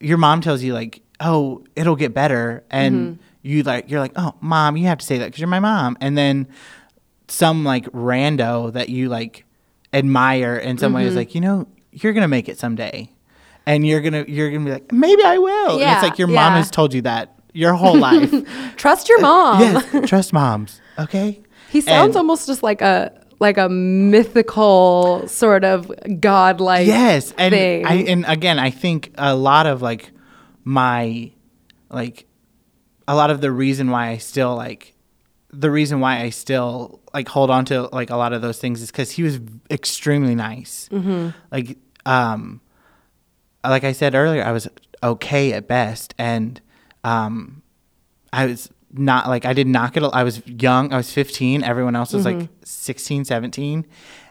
[0.00, 3.22] your mom tells you like, "Oh, it'll get better." And Mm-hmm.
[3.46, 5.96] You like you're like, "Oh, mom, you have to say that cuz you're my mom."
[6.00, 6.46] And then
[7.28, 9.44] some like rando that you like
[9.92, 10.96] admire in some Mm-hmm.
[11.02, 13.10] way is like, "You know, you're going to make it someday."
[13.68, 16.18] And you're going to you're going to be like, "Maybe I will." and it's like
[16.18, 18.30] your mom has told you that your whole life.
[18.76, 19.60] Trust your mom.
[19.60, 21.40] yes, trust moms, okay?
[21.70, 27.52] He sounds And- almost just like a like a mythical sort of godlike yes and
[27.52, 27.84] thing.
[27.86, 30.10] i and again i think a lot of like
[30.64, 31.30] my
[31.90, 32.25] like
[33.08, 34.94] a lot of the reason why i still like
[35.52, 38.82] the reason why i still like hold on to like a lot of those things
[38.82, 39.38] is because he was
[39.70, 41.28] extremely nice Mm-hmm.
[41.50, 42.60] like um
[43.64, 44.68] like i said earlier i was
[45.02, 46.60] okay at best and
[47.04, 47.62] um
[48.32, 51.62] i was not like i did not get a, i was young i was 15
[51.64, 53.86] everyone else was like 16 17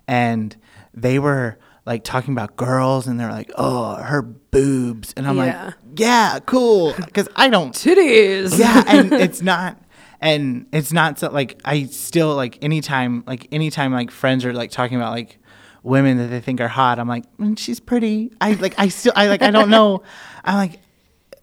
[0.07, 0.55] and
[0.93, 5.13] they were like talking about girls and they're like oh her boobs.
[5.17, 5.65] And i'm Yeah.
[5.65, 6.39] like yeah.
[6.45, 6.93] Cool.
[7.05, 8.57] Because i don't titties.
[8.57, 9.77] yeah and it's not
[10.21, 14.71] and it's not so like i still like anytime like anytime like friends are like
[14.71, 15.37] talking about like
[15.83, 18.31] women that they think are hot i'm like mm, she's pretty.
[18.41, 20.01] I like i still i like i don't know.
[20.43, 20.79] I'm like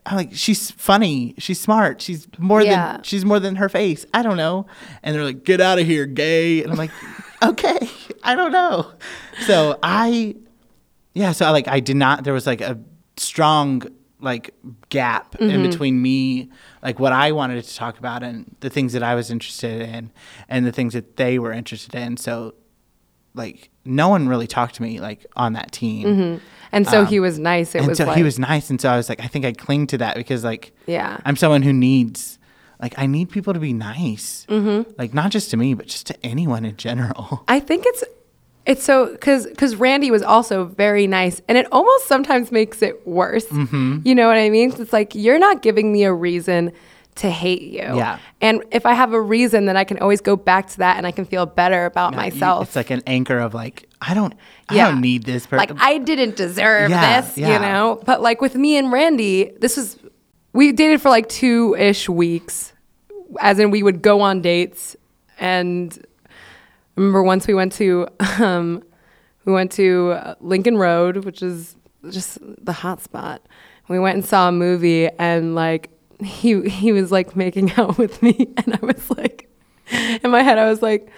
[0.05, 1.35] i'm like she's funny.
[1.39, 2.01] She's smart.
[2.03, 2.95] She's more Yeah.
[2.95, 4.05] than she's more than her face.
[4.13, 4.67] I don't know.
[5.05, 6.63] And they're like get out of here gay.
[6.65, 6.91] And i'm like
[7.43, 7.89] okay
[8.23, 8.91] i don't know
[9.47, 10.35] so i
[11.15, 12.79] yeah so I, like i did not there was like a
[13.17, 13.83] strong
[14.21, 14.55] like
[14.89, 15.51] gap Mm-hmm.
[15.51, 16.49] in between me
[16.83, 20.13] like what I wanted to talk about and the things that I was interested in
[20.49, 22.17] and the things that they were interested in.
[22.17, 22.55] So
[23.35, 26.41] like no one really talked to me like on that team.
[26.71, 27.75] And so he was nice.
[27.75, 29.27] It Um, and was so like, he was nice and so I was like I
[29.27, 31.19] think I cling to that because like yeah.
[31.25, 32.39] I'm someone who needs
[32.83, 34.45] like I need people to be nice.
[34.49, 34.91] Mm-hmm.
[34.99, 37.45] Like not just to me but just to anyone in general.
[37.49, 38.05] I think it's
[38.67, 43.07] it's so because because Randy was also very nice, and it almost sometimes makes it
[43.07, 43.47] worse.
[43.47, 44.01] Mm-hmm.
[44.05, 44.73] You know what I mean?
[44.79, 46.73] It's like you're not giving me a reason
[47.17, 47.81] to hate you.
[47.81, 48.19] Yeah.
[48.41, 51.07] And if I have a reason, then I can always go back to that, and
[51.07, 52.69] I can feel better about You- myself.
[52.69, 54.33] It's like an anchor of like I don't
[54.69, 54.91] I Yeah.
[54.93, 55.59] don't need this person.
[55.59, 57.53] like I didn't deserve Yeah, this, yeah.
[57.55, 58.01] you know.
[58.07, 59.99] But like with me and Randy, this is
[60.53, 62.72] we dated for like two ish weeks,
[63.41, 64.97] as in we would go on dates.
[65.39, 66.31] And I
[66.97, 68.07] remember once we went to
[68.41, 68.83] um,
[69.45, 71.77] we went to uh, Lincoln Road, which is
[72.11, 73.43] just the hot spot.
[73.89, 75.91] We went and saw a movie, and like
[76.23, 79.49] he he was like making out with me, and I was like,
[80.23, 81.11] in my head, I was like,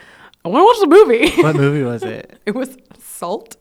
[0.44, 1.42] I want to watch the movie.
[1.42, 2.38] what movie was it?
[2.46, 3.56] it was Salt.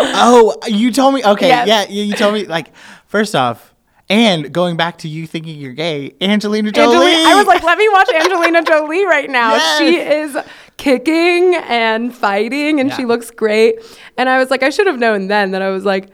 [0.00, 1.24] Oh, you told me.
[1.24, 1.68] Okay, Yes.
[1.68, 2.46] yeah, you, you told me.
[2.46, 2.74] Like,
[3.06, 3.71] first off,
[4.12, 6.96] and going back to you thinking you're gay, Angelina Jolie.
[6.96, 9.54] Angelina, I was like, let me watch Angelina Jolie right now.
[9.54, 9.78] Yes.
[9.78, 10.36] She is
[10.76, 13.76] kicking and fighting, and she looks great.
[14.18, 16.10] And I was like, I should have known then that I was like,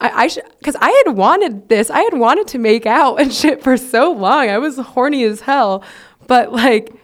[0.00, 1.90] I, I should, because I had wanted this.
[1.90, 4.48] I had wanted to make out and shit for so long.
[4.48, 5.82] I was horny as hell,
[6.28, 6.94] but like.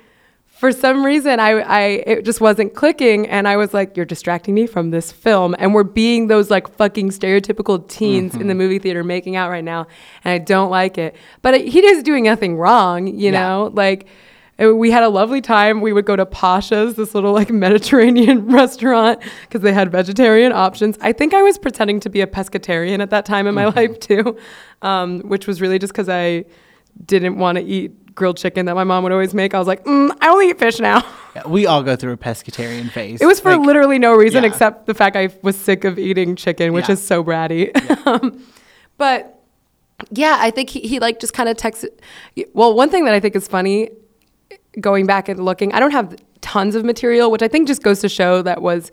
[0.58, 4.54] For some reason, I, I it just wasn't clicking, and I was like, "You're distracting
[4.54, 8.58] me from this film." And we're being those like fucking stereotypical teens in the Mm-hmm.
[8.58, 9.86] movie theater making out right now,
[10.24, 11.14] and I don't like it.
[11.42, 13.32] But he is doing nothing wrong, you Yeah.
[13.32, 13.70] know.
[13.74, 14.06] Like
[14.58, 15.82] we had a lovely time.
[15.82, 20.96] We would go to Pasha's, this little like Mediterranean restaurant, because they had vegetarian options.
[21.02, 24.00] I think I was pretending to be a pescatarian at that time in my life
[24.00, 24.38] too,
[24.80, 26.46] um, which was really just because I
[27.04, 29.54] didn't want to eat grilled chicken that my mom would always make.
[29.54, 31.04] I was like, mm, I only eat fish now.
[31.36, 33.20] Yeah, we all go through a pescatarian phase.
[33.20, 34.48] It was for Like, literally no reason yeah.
[34.48, 36.94] except the fact I was sick of eating chicken, which Yeah.
[36.94, 37.70] is so bratty.
[38.06, 38.42] um,
[38.96, 39.38] but
[40.10, 41.88] yeah, I think he, he like just kind of texted.
[42.54, 43.90] Well, one thing that I think is funny,
[44.80, 48.00] going back and looking, I don't have tons of material, which I think just goes
[48.00, 48.90] to show that was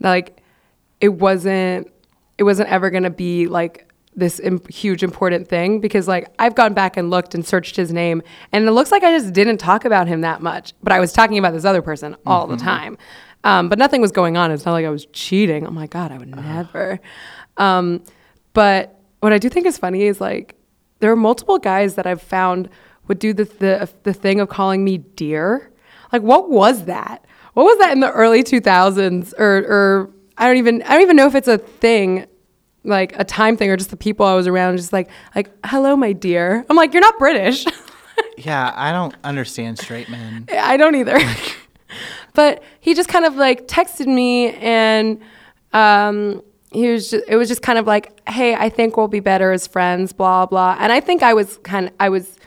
[0.00, 0.42] like
[1.00, 1.90] it wasn't
[2.36, 3.87] it wasn't ever gonna be like
[4.18, 8.22] this huge important thing because like I've gone back and looked and searched his name
[8.52, 11.12] and it looks like I just didn't talk about him that much, but I was
[11.12, 12.98] talking about this other person all the time.
[13.44, 14.50] Um, but nothing was going on.
[14.50, 15.66] It's not like I was cheating.
[15.66, 16.98] Oh my god, I would never.
[17.56, 18.02] Um,
[18.52, 20.56] but what I do think is funny is like
[20.98, 22.68] there are multiple guys that I've found
[23.06, 25.70] would do the the, the thing of calling me dear.
[26.12, 27.24] Like what was that?
[27.54, 31.16] What was that in the early 2000s or or I don't even I don't even
[31.16, 32.26] know if it's a thing
[32.88, 35.94] like a time thing or just the people I was around just like like hello
[35.96, 36.64] my dear.
[36.68, 37.64] I'm like you're not British.
[38.36, 40.46] Yeah, I don't understand straight men.
[40.52, 41.18] I don't either.
[42.34, 45.20] but he just kind of like texted me and
[45.72, 49.20] um, he was just, it was just kind of like, hey, I think we'll be
[49.20, 50.76] better as friends, blah blah.
[50.78, 52.38] And I think I was kind of I was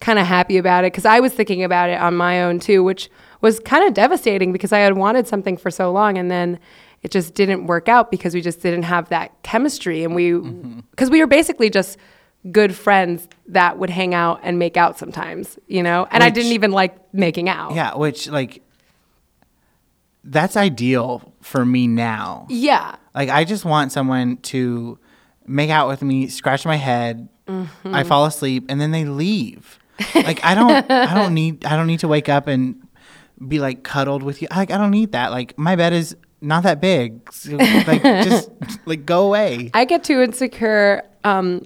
[0.00, 2.82] kind of happy about it because I was thinking about it on my own too,
[2.82, 3.10] which
[3.40, 6.58] was kind of devastating because I had wanted something for so long and then
[7.02, 10.32] it just didn't work out because we just didn't have that chemistry and we
[10.90, 11.96] because we were basically just
[12.52, 16.06] good friends that would hang out and make out sometimes, you know?
[16.10, 17.74] And I didn't even like making out.
[17.74, 18.62] Yeah, which like
[20.24, 22.46] that's ideal for me now.
[22.50, 22.96] Yeah.
[23.14, 24.98] Like I just want someone to
[25.46, 27.94] make out with me, scratch my head, Mm-hmm.
[27.94, 29.78] I fall asleep, and then they leave.
[30.14, 32.86] Like I don't I don't need I don't need to wake up and
[33.46, 34.48] be like cuddled with you.
[34.54, 35.30] Like I don't need that.
[35.30, 37.20] Like my bed is not that big.
[37.86, 38.50] Like just
[38.86, 39.70] like go away.
[39.74, 41.02] I get too insecure.
[41.24, 41.62] Um,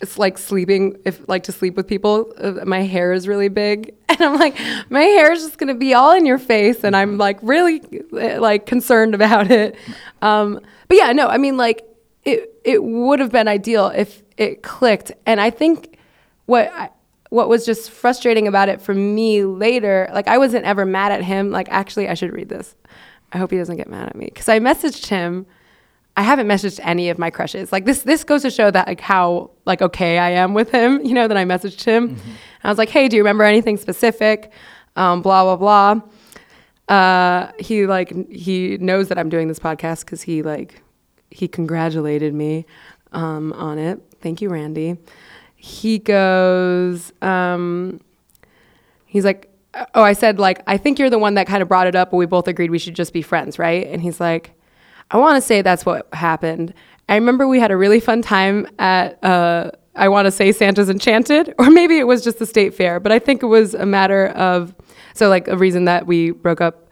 [0.00, 3.94] it's like sleeping, if like to sleep with people, uh, my hair is really big.
[4.14, 4.56] And I'm like,
[4.90, 6.84] my hair is just going to be all in your face.
[6.84, 7.80] And I'm like really
[8.12, 9.74] uh, like concerned about it.
[10.22, 11.82] Um, but yeah, no, I mean, like
[12.24, 15.10] it, it would have been ideal if it clicked.
[15.26, 15.98] And I think
[16.46, 16.90] what, I,
[17.30, 21.24] what was just frustrating about it for me later, like I wasn't ever mad at
[21.24, 21.50] him.
[21.50, 22.76] Like, actually, I should read this.
[23.34, 25.44] I hope he doesn't get mad at me because I messaged him.
[26.16, 27.72] I haven't messaged any of my crushes.
[27.72, 31.00] Like this, this goes to show that like how like okay I am with him.
[31.04, 32.10] You know that I messaged him.
[32.10, 32.20] And
[32.62, 34.52] I was like, hey, do you remember anything specific?
[34.96, 36.96] Um, blah blah blah.
[36.96, 40.82] Uh, he like he knows that I'm doing this podcast because he like
[41.30, 42.64] he congratulated me
[43.10, 44.00] um, on it.
[44.20, 44.96] Thank you, Randy.
[45.56, 47.12] He goes.
[47.20, 48.00] Um,
[49.06, 49.50] he's like,
[49.94, 52.10] oh, I said like I think you're the one that kind of brought it up,
[52.10, 53.86] but we both agreed we should just be friends, right?
[53.86, 54.52] And he's like,
[55.10, 56.74] I want to say that's what happened.
[57.08, 60.90] I remember we had a really fun time at uh, I want to say Santa's
[60.90, 63.86] Enchanted, or maybe it was just the state fair, but I think it was a
[63.86, 64.74] matter of,
[65.14, 66.88] so like a reason that we broke up,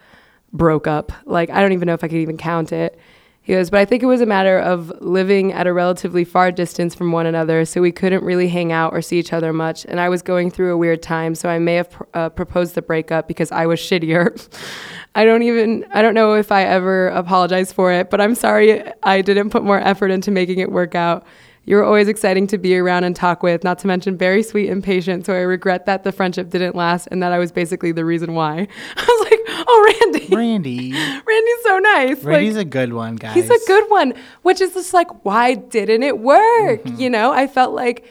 [0.53, 1.12] broke up.
[1.24, 2.99] Like, I don't even know if I could even count it.
[3.45, 6.53] He goes, but I think it was a matter of living at a relatively far
[6.53, 9.84] distance from one another, so we couldn't really hang out or see each other much.
[9.84, 12.76] And I was going through a weird time, so I may have pr- uh, proposed
[12.76, 14.49] the breakup because I was shittier.
[15.16, 18.84] I don't even, I don't know if I ever apologized for it, but I'm sorry
[19.03, 21.26] I didn't put more effort into making it work out.
[21.65, 24.69] You were always exciting to be around and talk with, not to mention very sweet
[24.69, 25.27] and patient.
[25.27, 28.35] So I regret that the friendship didn't last and that I was basically the reason
[28.35, 28.67] why.
[28.97, 30.27] I was like, oh, Randy.
[30.35, 30.93] Randy.
[30.93, 32.25] Randy's so nice.
[32.25, 33.35] Randy's like, a good one, guys.
[33.35, 36.83] He's a good one, which is just like, why didn't it work?
[36.83, 37.01] Mm-hmm.
[37.01, 38.05] You know, I felt like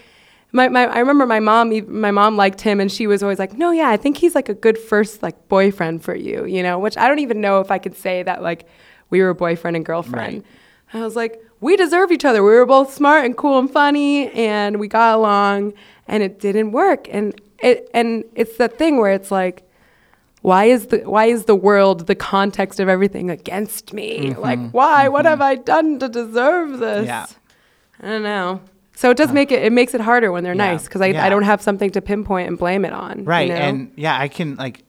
[0.53, 3.57] my, my I remember my mom my mom liked him and she was always like,
[3.57, 6.77] "No, yeah, I think he's like a good first like boyfriend for you," you know,
[6.77, 8.67] which I don't even know if I could say that like
[9.09, 10.33] we were boyfriend and girlfriend.
[10.33, 10.45] Right.
[10.93, 12.43] I was like, "We deserve each other.
[12.43, 15.73] We were both smart and cool and funny and we got along
[16.07, 19.63] and it didn't work." And it and it's that thing where it's like
[20.41, 25.07] why is the why is the world the context of everything against me like why
[25.07, 27.05] what have i done to deserve this Mm-hmm.
[27.05, 27.25] Yeah.
[28.01, 28.59] i don't know
[28.95, 30.71] so it does make it it makes it harder when they're Yeah.
[30.71, 31.23] nice because I, Yeah.
[31.23, 33.55] I don't have something to pinpoint and blame it on you right know?
[33.55, 34.83] and yeah i can like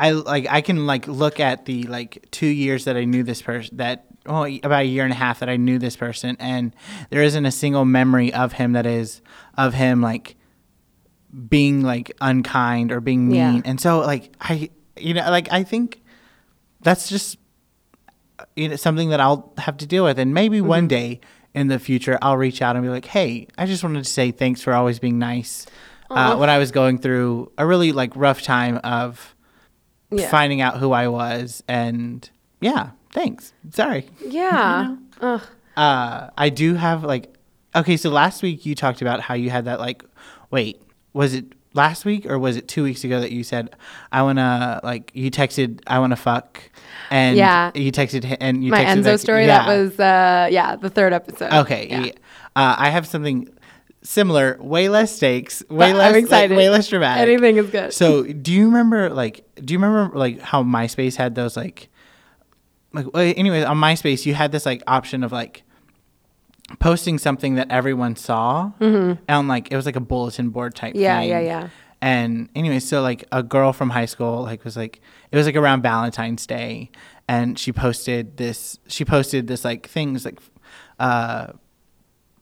[0.00, 3.42] i like i can like look at the like two years that i knew this
[3.42, 6.74] person that oh about a year and a half that i knew this person and
[7.10, 9.20] there isn't a single memory of him that is
[9.58, 10.36] of him like
[11.48, 13.60] being like unkind or being mean Yeah.
[13.64, 16.00] and so like i you know like i think
[16.80, 17.38] that's just
[18.38, 20.68] uh, you know something that i'll have to deal with and maybe Mm-hmm.
[20.68, 21.20] one day
[21.54, 24.30] in the future i'll reach out and be like hey i just wanted to say
[24.30, 25.66] thanks for always being nice
[26.10, 29.34] uh, when i was going through a really like rough time of
[30.10, 30.30] Yeah.
[30.30, 32.28] finding out who i was and
[32.60, 35.40] yeah thanks sorry yeah Ugh.
[35.76, 37.32] uh, I do have like,
[37.74, 40.04] okay, so last week you talked about how you had that like,
[40.50, 40.82] wait,
[41.14, 43.74] was it last week or was it two weeks ago that you said
[44.12, 46.60] I wanna like you texted I wanna fuck,
[47.10, 47.70] and Yeah.
[47.74, 49.58] you texted and you my texted enzo back- story yeah.
[49.66, 51.88] that was uh yeah the third episode okay.
[51.88, 52.00] yeah.
[52.06, 52.12] yeah.
[52.56, 53.48] Uh, I have something
[54.04, 57.22] similar, way less stakes, way But less, I'm like, way less dramatic.
[57.26, 61.34] anything is good So, do you remember like do you remember like how MySpace had
[61.34, 61.88] those like
[62.94, 65.62] like well, anyways on MySpace you had this like option of like
[66.78, 68.72] posting something that everyone saw
[69.28, 71.02] and like it was like a bulletin board type Mm-hmm.
[71.02, 71.68] Yeah, yeah, yeah.
[72.00, 75.56] And anyway, so like a girl from high school like was like it was like
[75.56, 76.90] around Valentine's Day
[77.28, 80.38] and she posted this she posted this like things like
[80.98, 81.48] uh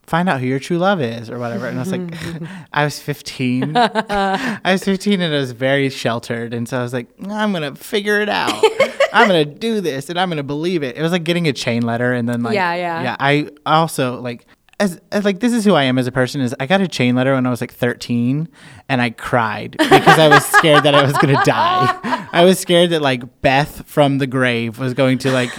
[0.05, 1.67] find out who your true love is or whatever.
[1.67, 2.15] And i was like
[2.73, 6.53] i was 15 i was 15 and i was very sheltered.
[6.55, 8.63] And so i was like i'm gonna figure it out.
[9.15, 10.97] I'm gonna do this and i'm gonna believe it.
[10.97, 13.03] It was like getting a chain letter and then like Yeah, yeah.
[13.03, 14.47] yeah i also like
[14.81, 16.89] as, as like this is who i am as a person is i got a
[16.89, 18.49] chain letter when i was like 13
[18.89, 22.29] and i cried because i was scared that i was gonna die.
[22.33, 25.51] I was scared that like beth from the grave was going to like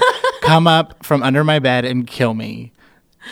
[0.41, 2.73] come up from under my bed and kill me.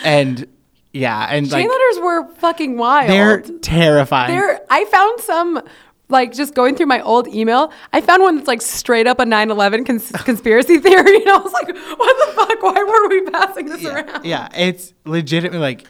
[0.03, 0.45] And
[0.93, 5.61] yeah and chain like letters were fucking wild they're terrifying There, I found some,
[6.09, 7.71] like just going through my old email.
[7.93, 11.53] I found one that's like straight up a 9/11 cons- conspiracy theory, and I was
[11.53, 12.61] like, "What the fuck?
[12.61, 15.85] Why were we passing this yeah, around?" yeah it's legitimately like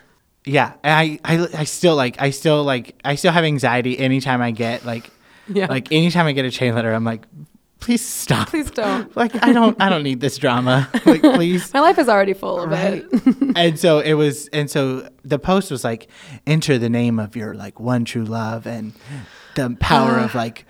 [0.45, 4.41] yeah and I, I i still like i still like i still have anxiety anytime
[4.41, 5.09] i get like
[5.47, 5.67] Yeah.
[5.67, 7.25] like anytime i get a chain letter i'm like
[7.81, 8.47] please stop.
[8.49, 9.13] Please don't.
[9.17, 10.89] like i don't i don't need this drama.
[11.05, 11.73] Like please.
[11.73, 13.03] My life is already full of right.
[13.11, 13.53] it.
[13.57, 16.09] and so it was and so the post was like
[16.47, 18.93] enter the name of your like one true love and
[19.55, 20.39] the power of uh.
[20.39, 20.65] like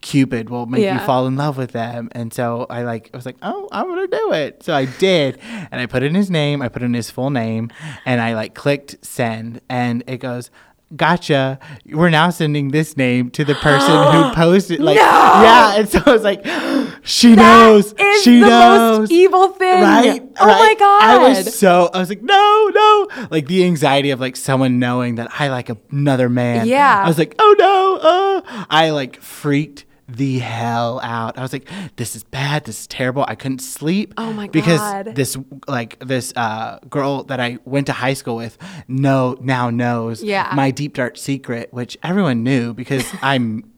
[0.00, 2.08] cupid will make you fall in love with them.
[2.12, 4.62] And so i like i was like oh i'm gonna do it.
[4.62, 5.38] So i did.
[5.70, 7.70] And i put in his name i put in his full name
[8.04, 9.60] and i like clicked send.
[9.68, 10.50] And it goes
[10.96, 15.02] gotcha we're now sending this name to the person who posted like No!
[15.02, 16.42] yeah and so i was like
[17.02, 19.82] she knows That is she knows evil thing.
[19.82, 20.22] right?
[20.40, 21.02] Oh my god.
[21.02, 25.16] I was so I was like, no, no, like the anxiety of like someone knowing
[25.16, 26.66] that I like another man.
[26.66, 27.02] Yeah.
[27.04, 28.66] I was like, oh no, uh.
[28.70, 31.36] I like freaked the hell out.
[31.38, 32.64] I was like, this is bad.
[32.64, 33.24] This is terrible.
[33.28, 34.14] I couldn't sleep.
[34.16, 35.04] Oh my because God.
[35.04, 38.56] Because this like this uh, girl that I went to high school with,
[38.88, 40.50] no, now knows Yeah.
[40.54, 43.70] my deep dark secret, which everyone knew because I'm,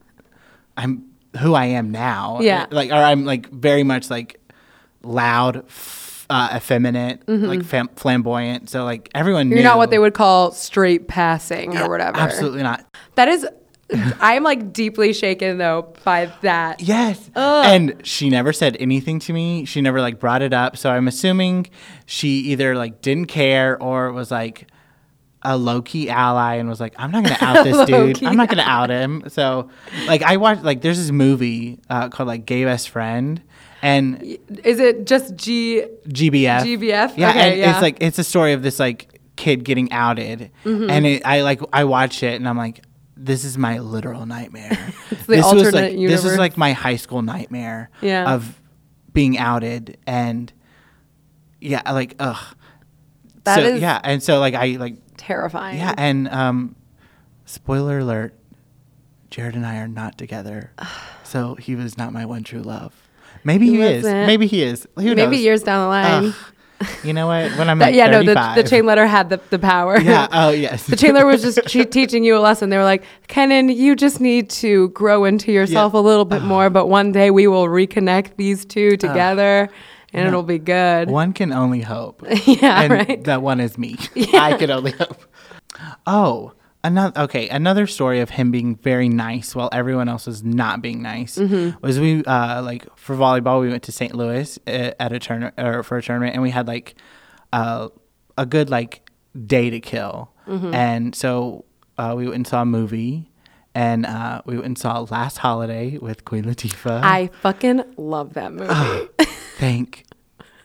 [0.77, 1.03] I'm
[1.39, 2.39] who I am now.
[2.41, 2.65] Yeah.
[2.71, 4.39] like or I'm like very much like
[5.03, 5.65] loud,
[6.29, 8.69] uh, effeminate, like fam- flamboyant.
[8.69, 9.55] So like everyone knew.
[9.55, 9.63] Mm-hmm.
[9.63, 12.17] You're not what they would call straight passing or whatever.
[12.17, 12.85] Absolutely not.
[13.15, 13.45] That is,
[14.19, 16.81] I'm like deeply shaken though by that.
[16.81, 17.29] Yes.
[17.35, 17.65] Ugh.
[17.65, 19.65] And she never said anything to me.
[19.65, 20.77] She never like brought it up.
[20.77, 21.67] So I'm assuming
[22.05, 24.67] she either like didn't care or was like,
[25.43, 28.23] a low key ally and was like, I'm not gonna out this dude.
[28.23, 29.23] I'm not gonna out him.
[29.27, 29.69] So
[30.05, 33.41] like I watched like there's this movie uh, called like Gay Best Friend
[33.81, 34.21] and
[34.63, 35.83] Is it just G?
[36.07, 36.61] GBF.
[36.61, 37.17] GBF?
[37.17, 37.71] Yeah, Okay, and yeah.
[37.73, 41.61] it's like it's a story of this like kid getting outed, and it, I like
[41.73, 42.83] I watch it and I'm like,
[43.23, 44.71] this is my literal nightmare.
[45.11, 47.89] it's the this was like this is like my high school nightmare.
[48.01, 48.33] Yeah.
[48.33, 48.59] Of
[49.13, 50.51] being outed and
[51.59, 52.55] yeah, like ugh.
[53.43, 55.77] That so, is- yeah, and so like I like Terrifying.
[55.77, 56.75] yeah, and um,
[57.45, 58.33] spoiler alert,
[59.29, 60.71] Jared and I are not together,
[61.23, 62.93] so he was not my one true love.
[63.43, 64.03] Maybe He he, is.
[64.03, 64.87] Maybe he is.
[64.95, 65.39] Who Maybe knows?
[65.39, 66.25] years down the line.
[66.25, 66.35] Ugh.
[67.03, 67.51] You know what?
[67.57, 69.99] When I'm That- like yeah, no, the, the chain letter had the, the power.
[69.99, 70.27] Yeah.
[70.31, 70.85] Oh yes.
[70.87, 72.69] the chain letter was just che- teaching you a lesson.
[72.69, 75.99] They were like, Kenan, you just need to grow into yourself Yeah.
[75.99, 79.69] a little bit more, but one day we will reconnect these two together
[80.13, 81.09] and it'll be good.
[81.09, 82.21] one can only hope.
[82.45, 83.23] yeah, and right.
[83.23, 83.97] that one is me.
[84.15, 84.41] Yeah.
[84.43, 85.23] I can only hope.
[86.05, 86.53] Oh,
[86.83, 87.47] another okay.
[87.49, 91.85] Another story of him being very nice while everyone else was not being nice Mm-hmm.
[91.85, 94.13] was we uh, like for volleyball we went to St.
[94.15, 96.95] Louis uh, at a tournament or for a tournament and we had like
[97.53, 97.89] uh,
[98.37, 99.09] a good like
[99.45, 100.73] day to kill Mm-hmm.
[100.73, 101.65] and so
[101.97, 103.29] uh, we went and saw a movie
[103.75, 107.01] and uh, we went and saw Last Holiday with Queen Latifah.
[107.03, 109.07] I fucking love that movie.
[109.57, 110.03] thank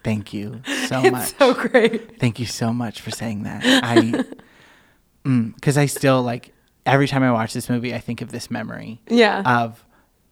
[0.03, 1.35] thank you so it's much.
[1.39, 2.19] so great.
[2.19, 3.63] Thank you so much for saying that.
[3.85, 4.25] I,
[5.55, 6.53] because I still like
[6.85, 9.43] every time I watch this movie, I think of this memory Yeah.
[9.65, 9.85] of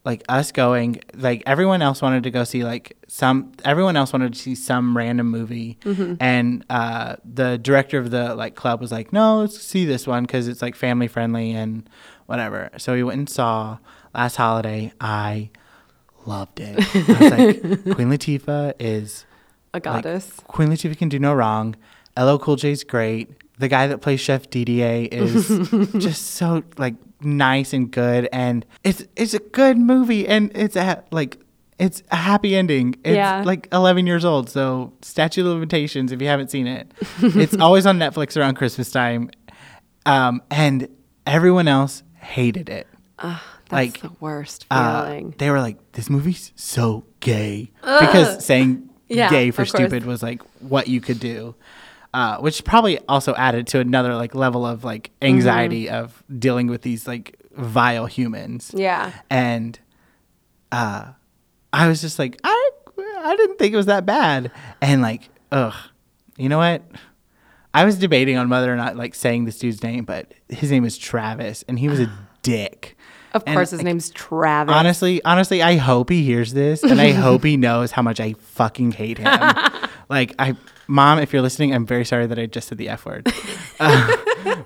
[0.05, 1.01] like us going.
[1.15, 3.51] Like everyone else wanted to go see like some.
[3.65, 5.79] Everyone else wanted to see some random movie,
[6.19, 10.23] and uh, the director of the like club was like, "No, let's see this one
[10.23, 11.89] because it's like family friendly and
[12.27, 13.79] whatever." So we went and saw
[14.13, 14.93] Last Holiday.
[15.01, 15.49] I
[16.27, 16.77] loved it.
[16.77, 17.61] I was like,
[17.95, 19.25] Queen Latifah is
[19.73, 20.39] a like, goddess.
[20.47, 21.75] Queen Latifah can do no wrong.
[22.17, 23.29] LL Cool J's great.
[23.57, 25.47] The guy that plays Chef Didier is
[25.97, 31.03] just so like nice and good, and it's it's a good movie, and it's a
[31.11, 31.37] like
[31.79, 32.95] it's a happy ending.
[33.03, 33.43] It's Yeah.
[33.45, 36.91] like 11 years old, so statute of limitations if you haven't seen it.
[37.21, 39.29] it's always on Netflix around Christmas time,
[40.05, 40.87] um, and
[41.25, 42.87] everyone else hated it.
[43.21, 45.33] That's like, the worst Uh, feeling.
[45.37, 50.41] they were like, "This movie's so gay," because saying Yeah, "gay" for stupid was like
[50.61, 51.55] what you could do,
[52.15, 55.95] uh, which probably also added to another like level of like anxiety Mm-hmm.
[56.03, 58.71] of dealing with these like vile humans.
[58.75, 59.11] yeah.
[59.29, 59.77] And
[60.71, 61.07] uh,
[61.73, 64.51] I was just like, I I didn't think it was that bad,
[64.81, 65.73] and like, ugh,
[66.37, 66.81] you know what?
[67.73, 70.85] I was debating on whether or not like saying this dude's name, but his name
[70.85, 72.11] is Travis, and he was a
[72.41, 72.95] dick.
[73.33, 74.73] Of And, course, his like, name's Travis.
[74.73, 78.33] Honestly, honestly, I hope he hears this, and I hope he knows how much I
[78.39, 79.25] fucking hate him.
[80.09, 80.55] like, I,
[80.87, 83.31] mom, if you're listening, I'm very sorry that I just said the f word.
[83.77, 84.15] Uh,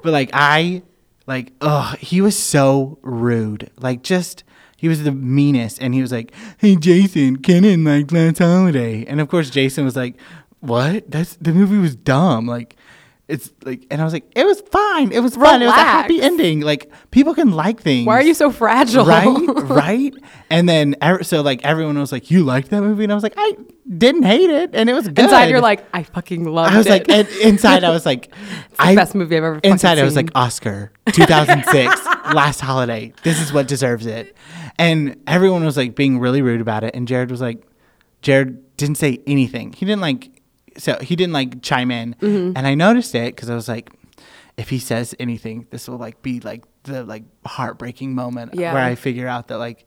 [0.03, 0.83] but like, I,
[1.25, 3.71] like, oh, he was so rude.
[3.79, 4.43] Like, just
[4.77, 9.19] he was the meanest, and he was like, "Hey, Jason, Kenan like last holiday," and
[9.19, 10.15] of course, Jason was like,
[10.59, 11.09] "What?
[11.09, 12.75] That's the movie was dumb." Like.
[13.29, 15.11] It's like, and I was like, it was fine.
[15.11, 15.61] It was fun.
[15.61, 16.61] It was a happy ending.
[16.61, 18.07] Like people can like things.
[18.07, 19.05] Why are you so fragile?
[19.05, 19.27] right
[19.69, 20.13] right
[20.49, 23.33] and then so like everyone was like you liked that movie and i was like
[23.37, 23.55] i
[23.97, 26.75] didn't hate it and it was good Inside, you're like, I fucking love it.
[26.75, 28.31] i was like and inside i was like
[28.71, 33.39] the I, best movie I've ever inside i was like oscar 2006 last holiday this
[33.39, 34.35] is what deserves it
[34.77, 37.63] and everyone was like being really rude about it and jared was like
[38.21, 40.38] jared didn't say anything he didn't like
[40.79, 42.57] so he didn't like chime in Mm-hmm.
[42.57, 43.91] and i noticed it because i was like
[44.57, 48.73] if he says anything this will like be like the like heartbreaking moment Yeah.
[48.73, 49.85] where i figure out that like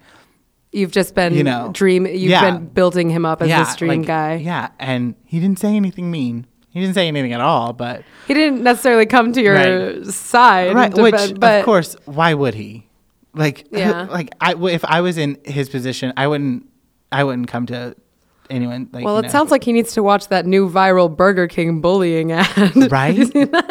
[0.75, 2.07] You've just been you know, dream.
[2.07, 2.51] You've yeah.
[2.51, 4.35] been building him up as this dream like, guy.
[4.37, 6.47] Yeah, and he didn't say anything mean.
[6.71, 7.75] He didn't say anything at all.
[7.75, 10.07] But He didn't necessarily come to your Right.
[10.07, 12.89] side, right, which but of course, why would he?
[13.35, 14.05] Like, Yeah.
[14.11, 16.67] like I if I was in his position, I wouldn't.
[17.13, 17.95] I wouldn't come to
[18.51, 18.89] anyone.
[18.93, 19.29] Like, well, it know.
[19.29, 22.49] sounds like he needs to watch that new viral Burger King bullying ad.
[22.91, 23.31] right.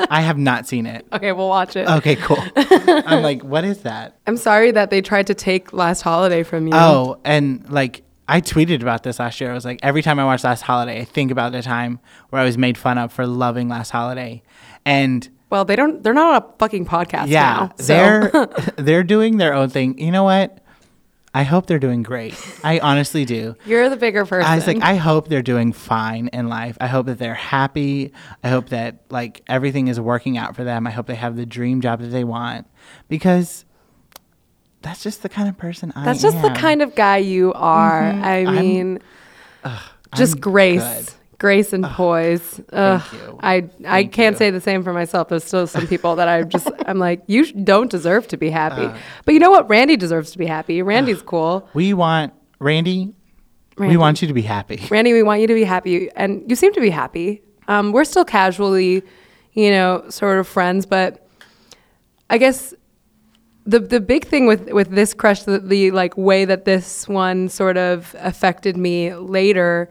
[0.10, 1.06] I have not seen it.
[1.14, 1.88] okay, we'll watch it.
[1.88, 2.44] Okay, cool.
[2.56, 4.18] I'm like, what is that?
[4.28, 6.74] I'm sorry that they tried to take Last Holiday from you.
[6.76, 9.52] Oh, and like I tweeted about this last year.
[9.52, 12.00] I was like, every time I watch Last Holiday, I think about the time
[12.30, 14.42] where I was made fun of for loving Last Holiday,
[14.86, 16.02] and Well, they don't.
[16.02, 17.74] They're not on a fucking podcast yeah, now.
[17.78, 17.84] So.
[17.94, 18.48] they're
[18.78, 20.00] they're doing their own thing.
[20.00, 20.61] You know what?
[21.34, 22.36] I hope they're doing great.
[22.64, 23.56] I honestly do.
[23.66, 24.50] You're the bigger person.
[24.52, 26.78] I was like, I hope they're doing fine in life.
[26.82, 28.12] I hope that they're happy.
[28.44, 30.86] I hope that like everything is working out for them.
[30.86, 32.68] I hope they have the dream job that they want
[33.08, 33.64] because
[34.82, 36.06] that's just the kind of person I am.
[36.06, 38.02] That's just the kind of guy you are.
[38.02, 38.24] Mm-hmm.
[38.24, 39.00] I I'm- mean,
[40.16, 40.82] just I'm grace.
[40.82, 41.14] good.
[41.42, 42.62] Grace and poise.
[42.72, 43.40] Ugh, you.
[43.42, 44.38] I I Thank can't you.
[44.38, 45.30] say the same for myself.
[45.30, 48.52] There's still some people that I just I'm like you sh- don't deserve to be
[48.52, 48.84] happy.
[48.86, 48.98] Uh.
[49.26, 49.68] but you know what?
[49.68, 50.84] Randy deserves to be happy.
[50.84, 51.68] Randy's cool.
[51.74, 53.16] We want Randy.
[53.78, 53.96] Randy.
[53.96, 54.80] We want you to be happy.
[54.92, 57.42] Randy, we want you to be happy, and you seem to be happy.
[57.68, 59.02] Um, we're still casually,
[59.54, 61.28] you know, sort of friends, but
[62.30, 62.76] I guess
[63.66, 67.50] the the big thing with with this crush, the, the like way that this one
[67.50, 69.90] sort of affected me later,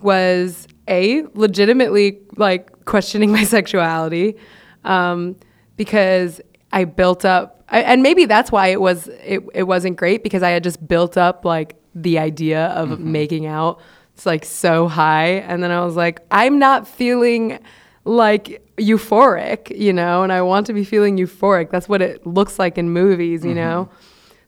[0.00, 4.36] was a legitimately like questioning my sexuality,
[4.84, 5.36] um,
[5.76, 6.40] because
[6.72, 10.42] I built up, I, and maybe that's why it was it it wasn't great because
[10.42, 13.80] I had just built up like the idea of making out.
[14.14, 17.60] It's like so high, and then I was like, I'm not feeling
[18.04, 21.70] like euphoric, you know, and I want to be feeling euphoric.
[21.70, 23.90] That's what it looks like in movies, you know.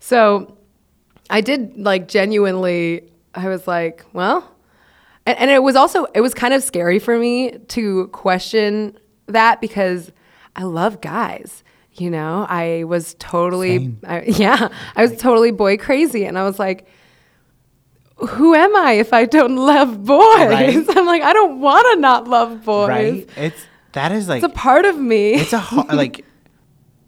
[0.01, 0.57] So
[1.28, 3.11] I did like genuinely.
[3.34, 4.51] I was like, well,
[5.27, 9.61] and, and it was also it was kind of scary for me to question that
[9.61, 10.12] because
[10.57, 11.62] I love guys.
[11.95, 16.59] You know, I was totally, I, yeah, I was totally boy crazy, and I was
[16.59, 16.87] like,
[18.16, 20.49] who am I if I don't love boys?
[20.49, 20.85] Right.
[20.97, 22.89] I'm like, I don't want to not love boys.
[22.89, 23.29] Right?
[23.37, 25.35] It's that is like It's a part of me.
[25.35, 26.25] it's a ho- like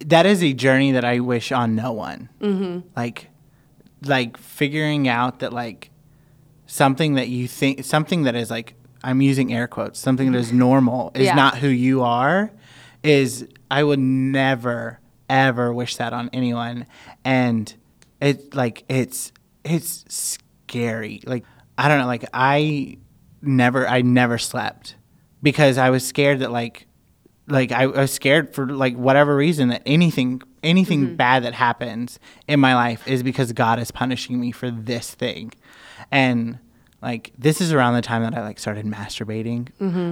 [0.06, 2.28] that is a journey that I wish on no one.
[2.40, 2.88] Mm-hmm.
[2.96, 3.28] Like,
[4.02, 5.90] like figuring out that like
[6.72, 10.52] something that you think something that is like I'm using air quotes something that is
[10.52, 11.34] normal is Yeah.
[11.34, 12.50] not who you are.
[13.02, 16.86] Is I would never ever wish that on anyone,
[17.24, 17.72] and
[18.20, 19.32] it like it's
[19.64, 21.20] it's scary.
[21.26, 21.44] Like
[21.76, 22.06] I don't know.
[22.06, 22.96] Like I
[23.42, 24.96] never I never slept
[25.42, 26.86] because I was scared that like
[27.48, 31.16] like I, I was scared for like whatever reason that anything anything mm-hmm.
[31.16, 35.52] bad that happens in my life is because God is punishing me for this thing,
[36.12, 36.58] and
[37.00, 39.68] like this is around the time that I like started masturbating.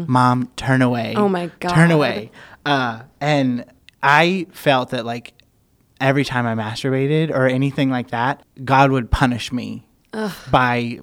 [0.09, 1.15] Mom, turn away.
[1.17, 2.33] Oh my god, turn away.
[2.67, 3.65] Uh, and
[4.03, 5.35] I felt that like
[6.01, 9.87] every time I masturbated or anything like that, God would punish me
[10.51, 11.01] by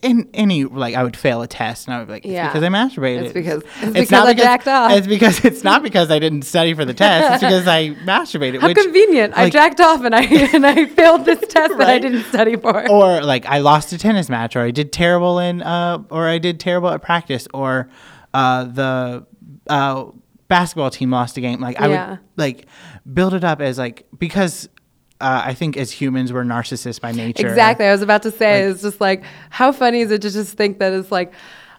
[0.00, 2.48] in any like I would fail a test and I would be like, it's Yeah.
[2.48, 3.22] because I masturbated.
[3.24, 4.90] It's because- it's because I jacked off.
[4.92, 7.34] It's because it's not because I didn't study for the test.
[7.34, 8.60] It's because I masturbated.
[8.60, 9.34] How which, convenient!
[9.36, 10.22] I jacked off and I
[10.54, 12.88] and I failed this test that I didn't study for.
[12.90, 16.38] or like I lost a tennis match, or I did terrible in, uh, or I
[16.38, 17.90] did terrible at practice, or
[18.32, 19.26] uh, the
[19.68, 20.04] uh,
[20.48, 21.60] basketball team lost a game.
[21.60, 22.10] Like I Yeah.
[22.12, 22.66] would like
[23.12, 24.68] build it up as like because
[25.20, 27.48] uh, I think as humans we're narcissists by nature.
[27.48, 27.86] Exactly.
[27.86, 30.56] I was about to say Like- it's just like how funny is it to just
[30.56, 31.32] think that it's like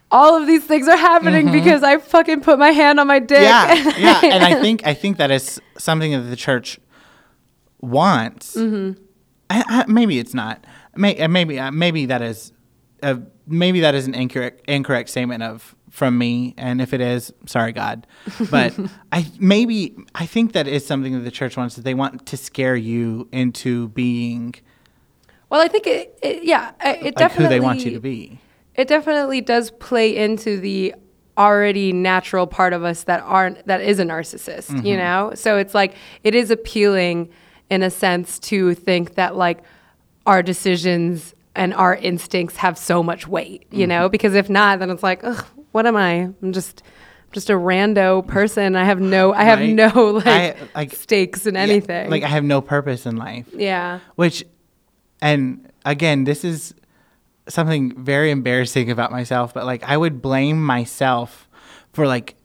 [0.09, 3.39] all of these things are happening because I fucking put my hand on my dick.
[3.39, 4.01] Mm-hmm.
[4.01, 6.79] Yeah, yeah, and I think I think that is something that the church
[7.81, 8.55] wants.
[8.55, 9.01] Mm-hmm.
[9.49, 10.65] I, I, maybe it's not.
[10.95, 12.51] May, uh, maybe uh, maybe that is
[13.03, 17.33] uh, maybe that is an incorrect incorrect statement of from me, and if it is,
[17.47, 18.05] sorry God.
[18.51, 18.77] But
[19.11, 21.75] I maybe I think that is something that the church wants.
[21.75, 24.53] That they want to scare you into being
[25.49, 28.39] Well, I think it, it yeah, it like definitely who they want you to be.
[28.75, 30.93] It definitely does play into the
[31.35, 34.85] already natural part of us that aren't that is a narcissist, Mm-hmm.
[34.85, 35.31] you know?
[35.33, 37.29] So it's like it is appealing
[37.71, 39.59] in a sense to think that like
[40.27, 43.89] our decisions and our instincts have so much weight, you Mm-hmm.
[43.89, 44.09] know?
[44.09, 46.29] Because if not, then it's like, ugh, what am I?
[46.41, 46.83] I'm just
[47.33, 48.75] just a rando person.
[48.75, 49.73] I have no I have Right.
[49.73, 52.09] no like, I- like- stakes in Yeah, anything.
[52.09, 53.45] like I have no purpose in life.
[53.53, 53.99] yeah.
[54.15, 54.45] Which,
[55.21, 56.73] and again, this is
[57.49, 61.47] something very embarrassing about myself, but like I would blame myself
[61.93, 62.35] for like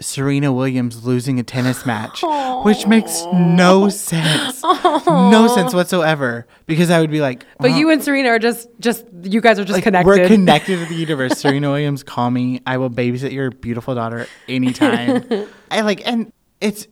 [0.00, 2.22] Serena Williams losing a tennis match,
[2.64, 4.62] which makes no sense.
[4.62, 6.46] No sense whatsoever.
[6.66, 9.64] Because I would be like, But you and Serena are just just you guys are
[9.64, 10.06] just like, connected.
[10.08, 11.38] We're connected to the universe.
[11.38, 12.60] Serena Williams, call me.
[12.66, 15.24] I will babysit your beautiful daughter anytime.
[15.70, 16.88] I like, and it's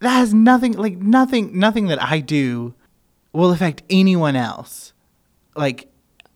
[0.00, 2.74] that has nothing, like nothing, nothing that I do
[3.32, 4.92] will affect anyone else.
[5.54, 5.88] Like,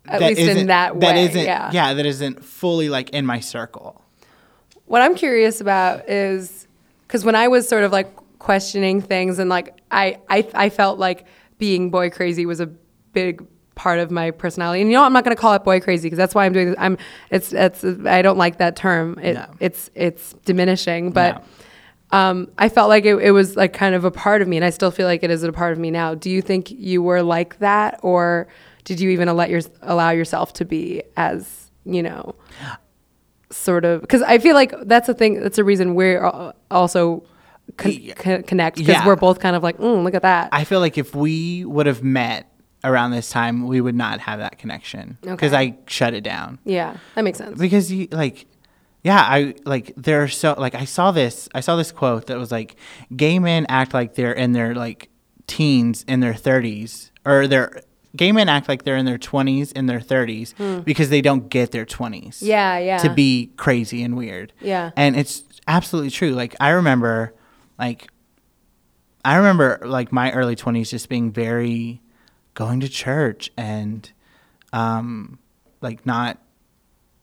[0.06, 1.70] At least in isn't- that That way, isn't, yeah.
[1.72, 4.02] yeah, that isn't fully like in my circle.
[4.90, 6.66] What I'm curious about is
[7.06, 10.98] because when I was sort of like questioning things and like I, I I felt
[10.98, 11.26] like
[11.58, 12.66] being boy crazy was a
[13.12, 14.80] big part of my personality.
[14.80, 16.52] And you know, I'm not going to call it boy crazy because that's why I'm
[16.52, 16.76] doing this.
[16.76, 16.98] I'm
[17.30, 19.16] it's it's I don't like that term.
[19.20, 19.46] It, No.
[19.60, 21.36] It's it's diminishing, but.
[21.36, 21.44] No.
[22.12, 24.64] Um, I felt like it, it was like kind of a part of me, and
[24.64, 26.16] I still feel like it is a part of me now.
[26.16, 28.48] Do you think you were like that, or
[28.82, 32.34] did you even let your, allow yourself to be as you know,
[33.50, 34.00] sort of?
[34.00, 35.40] Because I feel like that's a thing.
[35.40, 37.24] That's a reason we're also
[37.76, 39.06] con- con- connect because Yeah.
[39.06, 40.48] we're both kind of like, mm, look at that.
[40.52, 42.46] I feel like if we would have met
[42.82, 45.74] around this time we would not have that connection because Okay.
[45.74, 47.58] I shut it down Yeah, that makes sense.
[47.58, 48.46] because you like
[49.04, 52.38] yeah i like there are so like i saw this i saw this quote that
[52.38, 52.76] was like
[53.14, 55.10] gay men act like they're in their like
[55.46, 57.82] teens in their 30s or they're
[58.16, 61.70] gay men act like they're in their 20s in their 30s because they don't get
[61.70, 62.46] their 20s Hmm.
[62.46, 62.98] Yeah, yeah.
[62.98, 64.90] to be crazy and weird Yeah.
[64.96, 67.32] and it's absolutely true like i remember
[67.78, 68.08] like
[69.24, 72.00] i remember like my early 20s just being very
[72.54, 74.10] going to church and
[74.72, 75.38] um
[75.80, 76.38] like not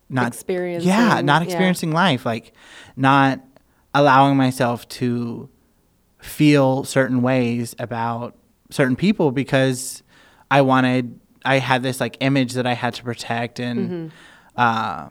[0.10, 1.48] not Experiencing, yeah not yeah.
[1.48, 2.54] experiencing life like
[2.96, 3.42] not
[3.94, 5.50] allowing myself to
[6.20, 8.36] feel certain ways about
[8.70, 10.04] certain people because
[10.52, 14.08] i wanted i had this like image that i had to protect and Mm-hmm.
[14.56, 15.10] uh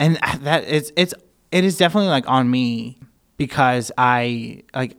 [0.00, 1.14] and that it's it's
[1.50, 2.98] it is definitely like on me
[3.36, 4.96] because i like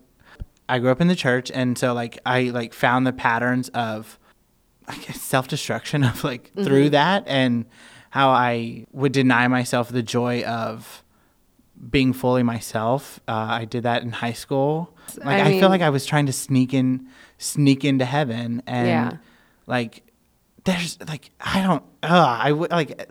[0.69, 4.17] i grew up in the church and so like i like found the patterns of
[4.85, 6.63] I guess self-destruction of like Mm-hmm.
[6.65, 7.65] through that and
[8.09, 11.03] how I would deny myself the joy of
[11.89, 13.19] being fully myself.
[13.27, 13.31] Uh,
[13.61, 14.93] I did that in high school.
[15.17, 18.61] Like I I, mean- feel like I was trying to sneak in, sneak into heaven,
[18.67, 19.11] and Yeah.
[19.65, 20.03] Like
[20.65, 21.83] there's like I don't.
[22.01, 23.09] Uh, I would like.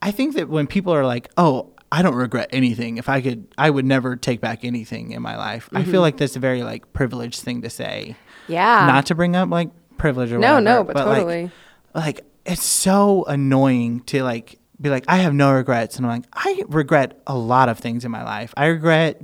[0.00, 2.96] I think that when people are like, "Oh, I don't regret anything.
[2.98, 5.90] If I could, I would never take back anything in my life." I Mm-hmm.
[5.90, 8.16] feel like that's a very like privileged thing to say
[8.46, 8.86] yeah.
[8.86, 10.38] not to bring up like privilege or.
[10.38, 11.50] No, whatever, no, but like- totally.
[11.94, 16.26] Like, it's so annoying to like be like I have no regrets, and I'm like
[16.32, 18.54] I regret a lot of things in my life.
[18.56, 19.22] I regret,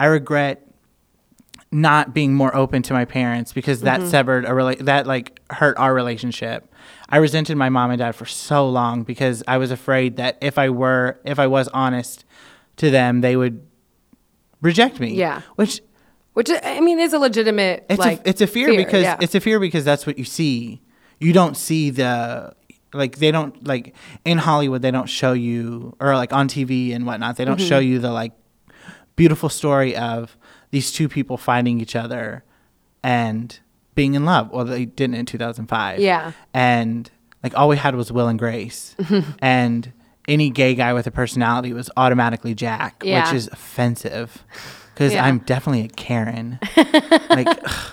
[0.00, 0.65] I regret
[1.72, 4.08] not being more open to my parents because that Mm-hmm.
[4.10, 6.72] severed a rela- that like hurt our relationship.
[7.08, 10.58] I resented my mom and dad for so long because I was afraid that if
[10.58, 12.24] I were if I was honest
[12.76, 13.66] to them, they would
[14.60, 15.14] reject me.
[15.14, 15.42] Yeah.
[15.56, 15.80] Which
[16.34, 19.16] Which I mean is a legitimate it's like a, it's a fear, because yeah.
[19.20, 20.80] it's a fear because that's what you see.
[21.20, 22.54] You don't see the
[22.92, 23.94] like they don't like
[24.24, 27.68] in Hollywood they don't show you or like on TV and whatnot they don't Mm-hmm.
[27.68, 28.32] show you the like
[29.16, 30.36] beautiful story of
[30.70, 32.44] these two people finding each other
[33.02, 33.58] and
[33.94, 34.50] being in love.
[34.50, 36.00] Well, they didn't in 2005.
[36.00, 36.32] Yeah.
[36.52, 37.10] and
[37.42, 38.96] like all we had was Will and Grace,
[39.40, 39.92] and
[40.26, 43.24] any gay guy with a personality was automatically Jack, Yeah.
[43.26, 44.44] which is offensive
[44.92, 45.24] because Yeah.
[45.24, 46.58] I'm definitely a Karen.
[47.30, 47.92] like, ugh,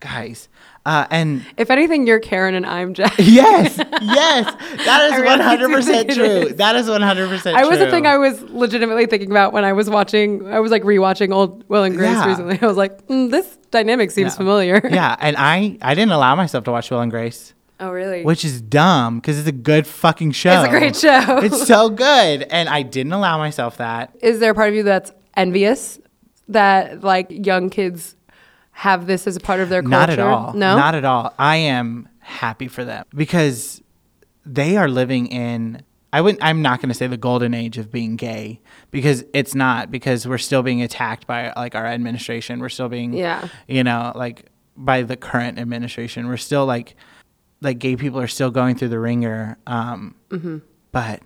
[0.00, 0.48] guys,
[0.84, 3.14] uh, and if anything, you're Karen and I'm Jack.
[3.18, 4.54] yes, yes,
[4.86, 6.24] that is one hundred percent true.
[6.24, 6.56] is.
[6.56, 7.56] That is one hundred percent.
[7.56, 10.46] I was the thing I was legitimately thinking about when I was watching.
[10.48, 12.26] I was like rewatching old Will and Grace Yeah.
[12.26, 12.58] recently.
[12.60, 14.36] I was like, mm, this dynamic seems Yeah.
[14.36, 14.80] familiar.
[14.90, 17.54] yeah, and I I didn't allow myself to watch Will and Grace.
[17.80, 18.22] Oh really?
[18.24, 20.62] which is dumb because it's a good fucking show.
[20.62, 21.38] It's a great show.
[21.38, 24.14] it's so good, and I didn't allow myself that.
[24.20, 25.98] is there a part of you that's envious
[26.48, 28.14] that like young kids
[28.72, 29.90] have this as a part of their culture?
[29.90, 30.52] Not at all.
[30.54, 30.76] No.
[30.76, 31.32] not at all.
[31.38, 33.82] I am happy for them because
[34.44, 35.82] they are living in.
[36.14, 36.44] I wouldn't.
[36.44, 38.60] I'm not going to say the golden age of being gay
[38.90, 39.90] because it's not.
[39.90, 42.60] Because we're still being attacked by like our administration.
[42.60, 43.48] We're still being, Yeah.
[43.66, 44.46] you know, like
[44.76, 46.28] by the current administration.
[46.28, 46.96] We're still like,
[47.62, 49.56] like gay people are still going through the ringer.
[49.66, 50.58] Um, Mm-hmm.
[50.92, 51.22] But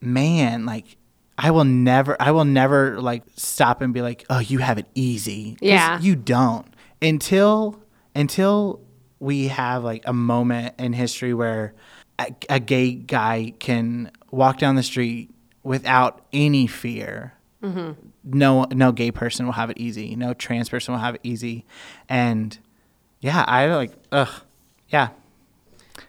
[0.00, 0.96] man, like
[1.38, 4.86] I will never, I will never like stop and be like, oh, you have it
[4.94, 5.56] easy.
[5.60, 5.98] Yeah.
[6.00, 6.66] you don't
[7.02, 7.80] until
[8.14, 8.80] until
[9.18, 11.74] we have like a moment in history where
[12.18, 15.30] a, a gay guy can walk down the street
[15.62, 17.34] without any fear.
[17.62, 17.92] Mm-hmm.
[18.24, 20.16] No, no gay person will have it easy.
[20.16, 21.64] No trans person will have it easy,
[22.08, 22.58] and
[23.20, 24.28] yeah, I like, ugh,
[24.88, 25.08] yeah,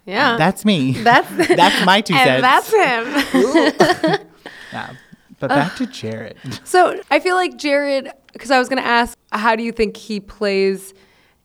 [0.06, 0.38] Yeah.
[0.38, 0.92] that's me.
[0.94, 2.72] that's that's my two and cents.
[2.72, 4.28] that's him.
[4.74, 4.94] Yeah.
[5.42, 6.38] But back to Jared.
[6.64, 9.98] So I feel like Jared, because I was going to ask, how do you think
[9.98, 10.94] he plays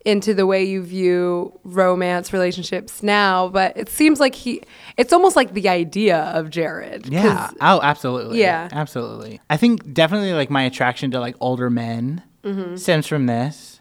[0.05, 3.49] into the way you view romance relationships now?
[3.49, 4.63] But it seems like he,
[4.97, 7.09] it's almost like the idea of Jared.
[7.09, 7.51] Yeah.
[7.61, 8.39] Oh, absolutely.
[8.41, 8.69] Yeah.
[8.71, 9.41] Absolutely.
[9.51, 12.77] I think definitely like my attraction to like older men Mm-hmm.
[12.77, 13.81] stems from this,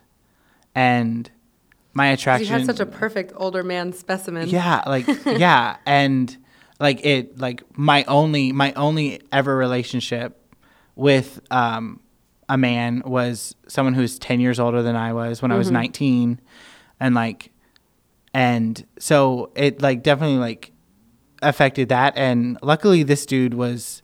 [0.74, 1.30] and
[1.94, 2.48] my attraction.
[2.48, 4.50] You had such a perfect older man specimen.
[4.50, 6.36] Yeah, like yeah, and
[6.80, 10.40] like it like my only my only ever relationship
[10.96, 12.00] with um
[12.48, 15.60] a man was someone who's 10 years older than I was when I Mm-hmm.
[15.60, 16.42] was 19
[17.00, 17.52] and like
[18.34, 20.72] and so it like definitely like
[21.42, 24.02] affected that and luckily this dude was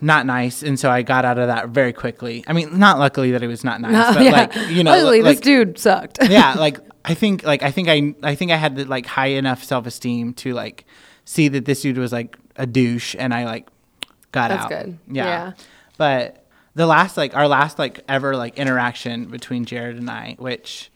[0.00, 2.44] not nice and so I got out of that very quickly.
[2.46, 4.30] I mean, not luckily that it was not nice, but yeah.
[4.30, 6.18] like you know Luckily, like, this dude sucked.
[6.28, 9.26] yeah, like I think like I think I I think I had the like high
[9.26, 10.84] enough self esteem to like
[11.24, 13.68] see that this dude was like a douche and I like
[14.32, 14.68] got That's out.
[14.70, 14.98] good.
[15.10, 15.24] Yeah.
[15.24, 15.52] Yeah.
[15.98, 20.90] But the last like our last like ever like interaction between Jared and I, which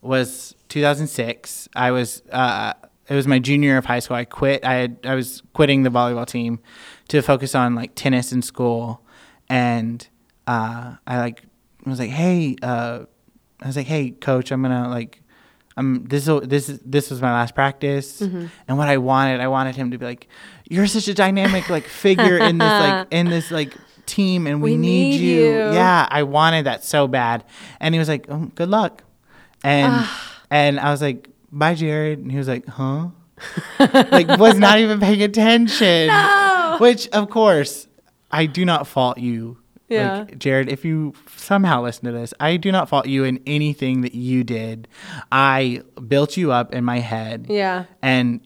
[0.00, 1.68] was 2006.
[1.74, 2.74] I was uh,
[3.08, 4.16] it was my junior year of high school.
[4.16, 4.64] I quit.
[4.64, 6.60] I had I was quitting the volleyball team
[7.08, 9.00] to focus on like tennis in school,
[9.48, 10.06] and
[10.46, 11.42] uh, I like
[11.86, 13.04] was like, hey, uh,
[13.62, 15.20] I was like, hey, coach, I'm gonna like.
[15.76, 18.46] I'm this this this was my last practice, Mm-hmm.
[18.68, 20.28] and what I wanted, I wanted him to be like,
[20.70, 23.74] "You're such a dynamic like figure in this like in this like
[24.06, 25.40] team, and we, We need, need you.
[25.46, 25.50] you.
[25.72, 27.42] Yeah, I wanted that so bad,
[27.80, 29.02] and he was like, oh, "Good luck,"
[29.64, 30.06] and
[30.48, 33.08] and I was like, "Bye, Jared," and he was like, "Huh?"
[33.78, 36.08] Like was not even paying attention.
[36.08, 36.76] No.
[36.80, 37.86] Which, of course,
[38.30, 39.58] I do not fault you.
[39.88, 40.20] Yeah.
[40.20, 44.00] Like, Jared, if you somehow listen to this, I do not fault you in anything
[44.00, 44.88] that you did.
[45.30, 47.46] I built you up in my head.
[47.48, 47.84] Yeah.
[48.02, 48.40] And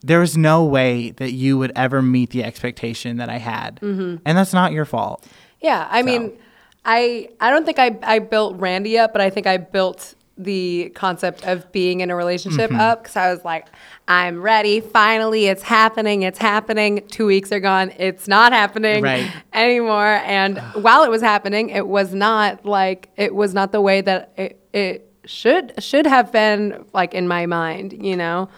[0.00, 3.80] there was no way that you would ever meet the expectation that I had.
[3.80, 4.16] Mm-hmm.
[4.24, 5.26] And that's not your fault.
[5.60, 6.38] Yeah, I mean,
[6.84, 10.92] I I don't think I I built Randy up, but I think I built the
[10.94, 12.80] concept of being in a relationship Mm-hmm.
[12.80, 13.66] up because I was like,
[14.06, 14.80] I'm ready.
[14.80, 16.22] Finally, it's happening.
[16.22, 17.04] It's happening.
[17.08, 17.92] Two weeks are gone.
[17.98, 19.30] It's not happening Right.
[19.52, 20.06] anymore.
[20.24, 24.32] And while it was happening, it was not like it was not the way that
[24.36, 28.48] it, it should should have been like in my mind, you know.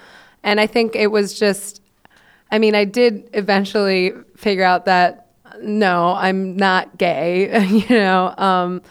[0.42, 1.80] And I think it was just
[2.52, 5.28] I mean, I did eventually figure out that
[5.62, 7.64] no, I'm not gay.
[7.66, 8.82] you know, um,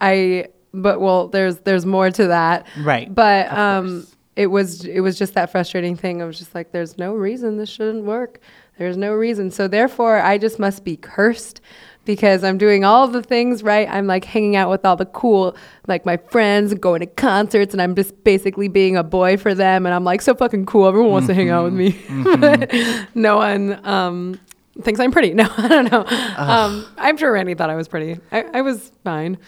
[0.00, 0.48] I
[0.82, 4.16] but well, there's there's more to that, Right, But of um, course.
[4.36, 6.22] it was it was just that frustrating thing.
[6.22, 8.40] I was just like, there's no reason this shouldn't work.
[8.78, 9.50] There's no reason.
[9.50, 11.62] So therefore, I just must be cursed
[12.04, 13.88] because I'm doing all the things right.
[13.90, 15.56] I'm like hanging out with all the cool,
[15.88, 19.86] like my friends, going to concerts, and I'm just basically being a boy for them.
[19.86, 20.86] And I'm like so fucking cool.
[20.86, 21.98] Everyone wants to hang out with me,
[22.38, 22.70] but
[23.14, 24.38] no one um,
[24.82, 25.32] thinks I'm pretty.
[25.34, 26.04] No, I don't know.
[26.36, 28.20] Um, I'm sure Randy thought I was pretty.
[28.30, 29.38] I, I was fine,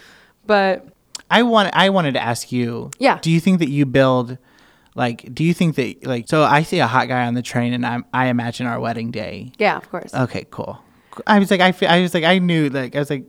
[0.46, 0.86] but
[1.30, 2.90] I want I wanted to ask you.
[2.98, 3.18] Yeah.
[3.20, 4.38] Do you think that you build
[4.94, 7.72] like do you think that like so I see a hot guy on the train
[7.72, 9.52] and I I imagine our wedding day.
[9.58, 10.12] yeah, of course.
[10.14, 10.78] Okay, cool.
[11.26, 13.24] I was like I fe- I was like I knew like I was like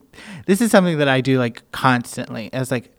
[0.46, 2.50] this is something that I do like constantly.
[2.54, 2.96] I was like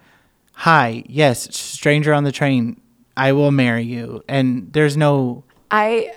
[0.52, 2.78] hi, yes, stranger on the train,
[3.16, 4.22] I will marry you.
[4.28, 6.12] And there's no I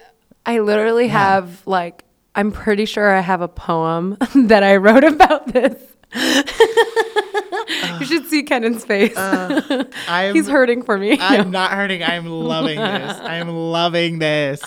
[0.46, 2.04] I literally have like
[2.36, 5.80] I'm pretty sure I have a poem that I wrote about this.
[8.00, 9.14] you should see Kenan's face.
[9.18, 11.18] I'm He's hurting for me.
[11.20, 12.04] I'm not hurting.
[12.04, 13.18] I'm loving this.
[13.22, 14.62] I'm loving this.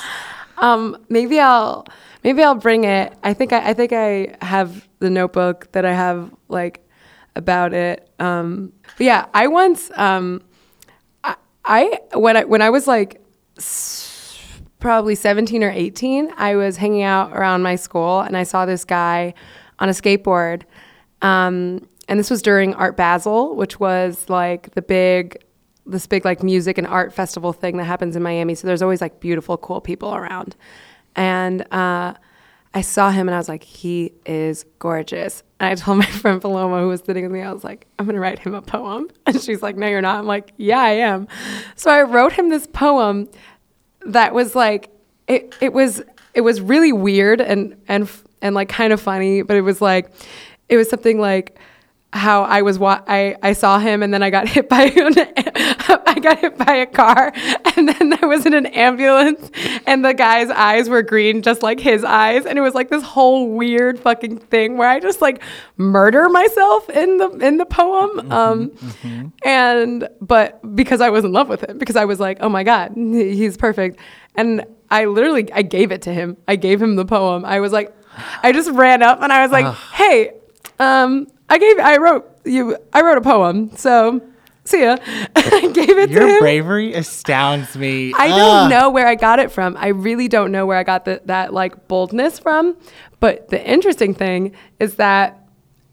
[0.58, 1.86] Um, maybe I'll
[2.24, 3.12] maybe I'll bring it.
[3.22, 6.82] I think I, I think I have the notebook that I have like
[7.34, 8.08] about it.
[8.18, 10.42] Um, but yeah, I once um,
[11.22, 13.20] I, I when I when I was like
[13.58, 14.40] s-
[14.78, 18.84] probably 17 or 18, I was hanging out around my school and I saw this
[18.84, 19.34] guy
[19.78, 20.62] on a skateboard.
[21.26, 25.42] Um, and this was during Art Basel, which was like the big
[25.88, 28.56] this big like music and art festival thing that happens in Miami.
[28.56, 30.56] So there's always like beautiful, cool people around.
[31.14, 32.14] And uh,
[32.74, 35.44] I saw him and I was like, he is gorgeous.
[35.60, 38.04] And I told my friend Paloma, who was sitting with me, I was like, I'm
[38.04, 39.08] going to write him a poem.
[39.26, 40.18] And she's like, no, you're not.
[40.18, 41.28] I'm like, yeah, I am.
[41.76, 43.28] So I wrote him this poem
[44.06, 44.90] that was like,
[45.28, 46.02] it, it was,
[46.34, 48.10] it was really weird and, and,
[48.42, 50.10] and like kind of funny, but it was like,
[50.68, 51.58] it was something like,
[52.12, 55.14] how I was wa- I, I saw him and then I got hit by an,
[55.18, 57.30] I got hit by a car
[57.76, 59.50] and then I was in an ambulance
[59.86, 62.46] and the guy's eyes were green just like his eyes.
[62.46, 65.42] And it was like this whole weird fucking thing where I just like
[65.76, 68.32] murder myself in the in the poem.
[68.32, 68.72] Um
[69.44, 72.62] and but because I was in love with him because I was like oh my
[72.62, 73.98] god he's perfect.
[74.36, 76.36] And I literally I gave it to him.
[76.48, 77.44] I gave him the poem.
[77.44, 77.94] I was like
[78.42, 80.32] I just ran up and I was like hey
[80.78, 83.76] um, I gave, I wrote you, I wrote a poem.
[83.76, 84.20] So,
[84.64, 84.96] see ya.
[85.36, 88.12] I gave it to Your bravery astounds me.
[88.14, 89.76] I don't know where I got it from.
[89.76, 92.76] I really don't know where I got the, that like boldness from.
[93.20, 95.42] But the interesting thing is that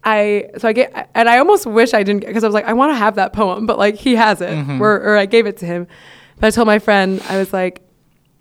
[0.04, 2.74] I, so I get, and I almost wish I didn't, because I was like, I
[2.74, 5.56] want to have that poem, but like he has it, or, or I gave it
[5.58, 5.86] to him.
[6.38, 7.80] But I told my friend, I was like,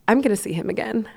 [0.07, 1.07] I'm going to see him again.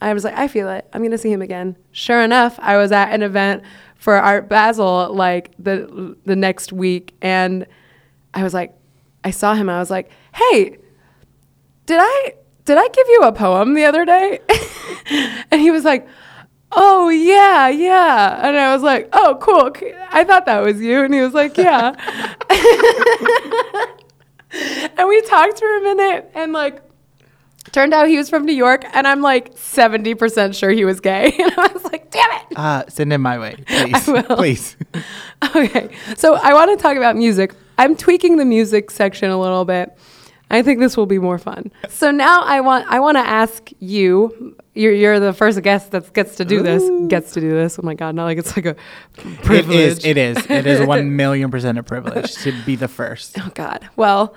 [0.00, 0.88] I was like, I feel it.
[0.92, 1.76] I'm going to see him again.
[1.92, 3.62] Sure enough, I was at an event
[3.96, 7.66] for Art Basel like the the next week and
[8.32, 8.74] I was like
[9.22, 9.68] I saw him.
[9.68, 10.78] I was like, "Hey,
[11.86, 12.34] did I
[12.64, 14.40] did I give you a poem the other day?"
[15.50, 16.08] and he was like,
[16.72, 19.70] "Oh, yeah, yeah." And I was like, "Oh, cool.
[20.10, 21.94] I thought that was you." And he was like, "Yeah."
[24.96, 26.82] and we talked for a minute and like
[27.72, 31.32] Turned out he was from New York, and I'm like 70% sure he was gay.
[31.38, 32.56] And I was like, damn it.
[32.56, 34.08] Uh, send him my way, please.
[34.08, 34.36] I will.
[34.36, 34.76] Please.
[35.56, 37.54] Okay, so I want to talk about music.
[37.78, 39.96] I'm tweaking the music section a little bit.
[40.50, 41.72] I think this will be more fun.
[41.88, 44.54] So now I want I want to ask you.
[44.74, 46.82] You're, you're the first guest that gets to do this.
[47.08, 47.78] Gets to do this.
[47.78, 48.14] Oh my god!
[48.14, 48.76] Not like it's like a
[49.42, 49.74] privilege.
[49.76, 50.04] is.
[50.04, 50.36] It is.
[50.50, 53.38] It is one million percent a privilege to be the first.
[53.40, 53.88] Oh God.
[53.96, 54.34] Well,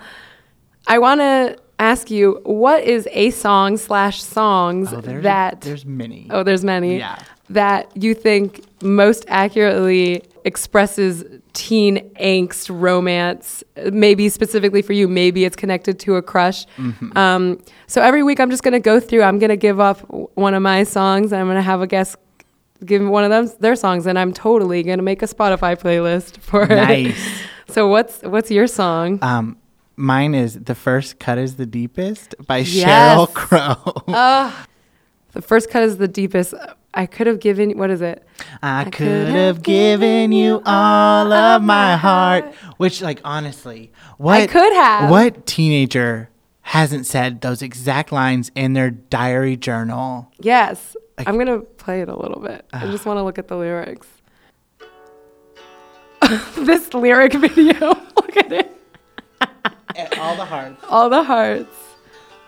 [0.86, 1.58] I want to
[1.90, 5.60] ask you, what is a song slash songs Oh, there's that?
[5.60, 6.26] there's many.
[6.30, 6.98] oh, there's many.
[6.98, 7.18] Yeah.
[7.50, 13.62] That you think most accurately expresses teen angst, romance,
[13.92, 16.66] maybe specifically for you, maybe it's connected to a crush.
[16.76, 17.16] Mm-hmm.
[17.16, 20.00] Um, so every week I'm just going to go through, I'm going to give off
[20.34, 22.16] one of my songs and I'm going to have a guest
[22.84, 26.38] give one of them their songs and I'm totally going to make a Spotify playlist
[26.38, 26.68] for it.
[26.70, 27.18] Nice.
[27.66, 29.18] So what's what's your song?
[29.22, 29.56] Um,
[29.96, 33.28] mine is the first cut is the deepest by Yes.
[33.28, 34.52] Sheryl Crow.
[35.32, 36.54] The first cut is the deepest.
[36.94, 37.76] I could have given.
[37.76, 38.24] What is it?
[38.62, 42.54] I could have given you all of my heart.
[42.76, 45.10] Which, like, honestly, what I could have.
[45.10, 46.30] What teenager
[46.60, 50.30] hasn't said those exact lines in their diary journal?
[50.38, 50.96] Yes.
[51.18, 52.64] Like- I'm gonna play it a little bit.
[52.72, 54.06] I just want to look at the lyrics.
[56.58, 57.88] this lyric video.
[57.88, 58.73] look at it.
[60.18, 60.84] All the hearts.
[60.88, 61.74] All the hearts.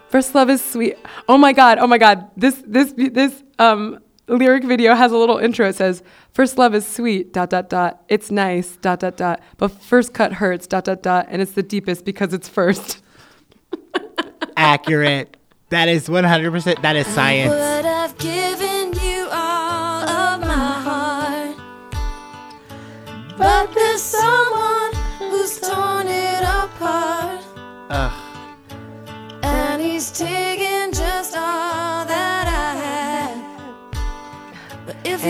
[0.08, 0.96] First love is sweet.
[1.28, 1.78] Oh my god.
[1.78, 2.30] Oh my god.
[2.36, 5.68] This this this um lyric video has a little intro.
[5.68, 7.32] It says, "First love is sweet.
[7.32, 8.02] Dot dot dot.
[8.08, 8.76] It's nice.
[8.76, 9.40] Dot dot dot.
[9.56, 10.66] But first cut hurts.
[10.66, 11.26] Dot dot dot.
[11.28, 13.02] And it's the deepest because it's first.
[14.56, 15.36] Accurate.
[15.70, 16.82] That is 100%.
[16.82, 17.52] That is science.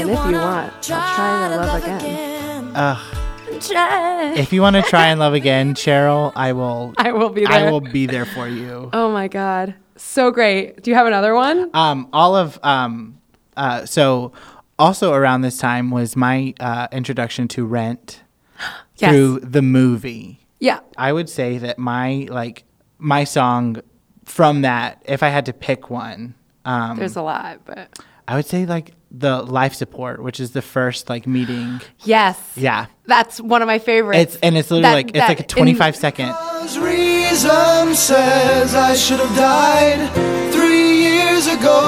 [0.01, 2.01] And if you wanna I'll try, try to to love love again.
[2.01, 2.73] again.
[2.77, 3.17] Ugh.
[3.61, 4.35] Try.
[4.35, 6.93] If you want to try and love again, Sheryl, I will.
[6.99, 7.53] I will be there.
[7.69, 8.91] I will be there for you.
[8.93, 9.75] Oh my god.
[9.97, 10.83] So great.
[10.83, 11.71] Do you have another one?
[11.73, 13.19] Um, all of um,
[13.57, 14.33] uh, so
[14.79, 18.23] also around this time was my uh, introduction to Rent
[18.99, 19.11] Yes.
[19.11, 20.41] through the movie.
[20.61, 20.81] Yeah.
[20.99, 22.65] I would say that my like
[22.99, 23.81] my song
[24.25, 26.35] from that, if I had to pick one,
[26.67, 30.63] um, There's a lot, but I would say like the life support, which is the
[30.63, 31.81] first like meeting.
[32.05, 32.39] yes.
[32.57, 34.35] Yeah, That's one of my favorites.
[34.35, 36.35] it's and it's literally That- like it's that like a in- 25 second.
[36.81, 40.11] Reason says I should have died
[40.53, 41.81] three years ago.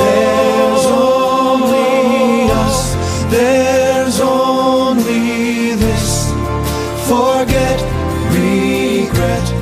[0.00, 2.94] There's only us,
[3.30, 6.30] there's only this.
[7.08, 7.78] Forget,
[8.32, 9.52] regret,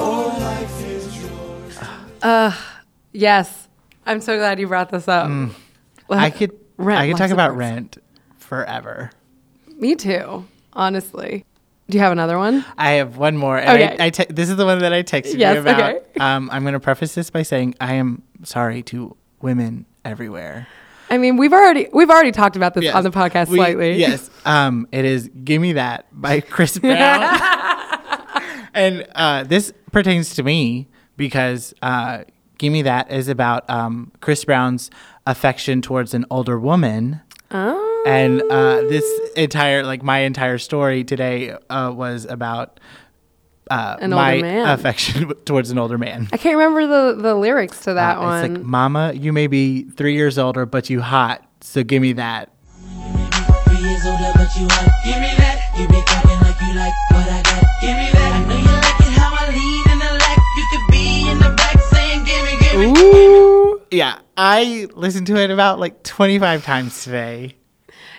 [0.00, 2.54] or life is yours.
[3.12, 3.61] yes.
[4.06, 5.28] I'm so glad you brought this up.
[5.28, 5.54] Mm.
[6.10, 7.56] I could Rent, I could talk about.
[7.56, 7.98] Rent
[8.38, 9.10] forever.
[9.76, 11.44] Me too, honestly.
[11.88, 12.64] Do you have another one?
[12.78, 13.58] I have one more.
[13.58, 13.96] And Okay.
[14.02, 15.80] I, I te- this is the one that I texted Yes, you about.
[15.96, 16.04] okay.
[16.20, 20.66] Um, I'm going to preface this by saying I am sorry to women everywhere.
[21.10, 22.94] I mean, we've already we've already talked about this Yes.
[22.94, 23.94] on the podcast We- slightly.
[23.96, 24.30] Yes.
[24.46, 27.22] Um, it is "Gimme That" by Chris Brown,
[28.74, 32.24] and uh, this pertains to me because uh,
[32.62, 34.88] "Gimme That is about um, Chris Brown's
[35.26, 37.20] affection towards an older woman.
[37.50, 38.04] Oh.
[38.06, 39.04] And uh, this
[39.36, 42.78] entire, like my entire story today, uh, was about
[43.68, 44.68] uh, An my older man.
[44.70, 46.28] affection towards an older man.
[46.32, 48.44] I can't remember the, the lyrics to that Uh, one.
[48.44, 52.12] It's like, Mama, you may be three years older, but you hot, so give me
[52.14, 52.48] that.
[53.66, 54.88] Three years older, but you hot.
[55.04, 55.58] Give me that.
[55.78, 57.64] You be talking like you like what I got.
[57.80, 58.21] Give me that.
[63.92, 67.56] Yeah, I listened to it about like 25 times today.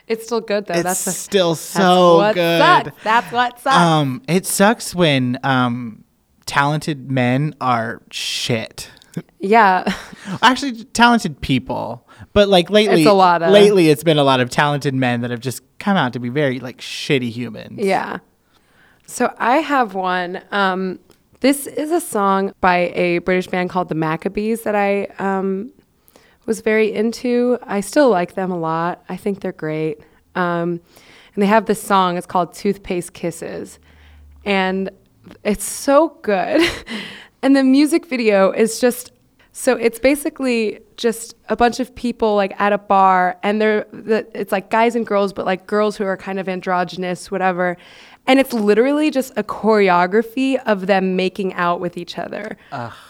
[0.07, 0.73] It's still good though.
[0.75, 2.59] It's that's the, still that's so what good.
[2.59, 3.03] sucks.
[3.03, 3.75] That's what sucks.
[3.77, 6.03] Um, it sucks when um,
[6.45, 8.91] talented men are shit.
[9.39, 9.91] yeah.
[10.41, 14.39] Actually, talented people, but like lately, It's a lot of- lately it's been a lot
[14.41, 17.79] of talented men that have just come out to be very like shitty humans.
[17.79, 18.19] Yeah.
[19.05, 20.41] So I have one.
[20.51, 20.99] Um,
[21.43, 25.73] this is a song by a British band called the Maccabees that I um,
[26.45, 27.57] was very into.
[27.63, 29.03] I still like them a lot.
[29.09, 29.99] I think they're great.
[30.35, 30.79] Um,
[31.35, 32.15] and they have this song.
[32.15, 33.77] It's called Toothpaste Kisses.
[34.45, 34.89] And
[35.43, 36.61] it's so good.
[37.41, 39.11] and the music video is just
[39.55, 44.27] so it's basically just a bunch of people like at a bar and they're the,
[44.33, 47.77] it's like guys and girls but like girls who are kind of androgynous whatever
[48.25, 52.57] and it's literally just a choreography of them making out with each other.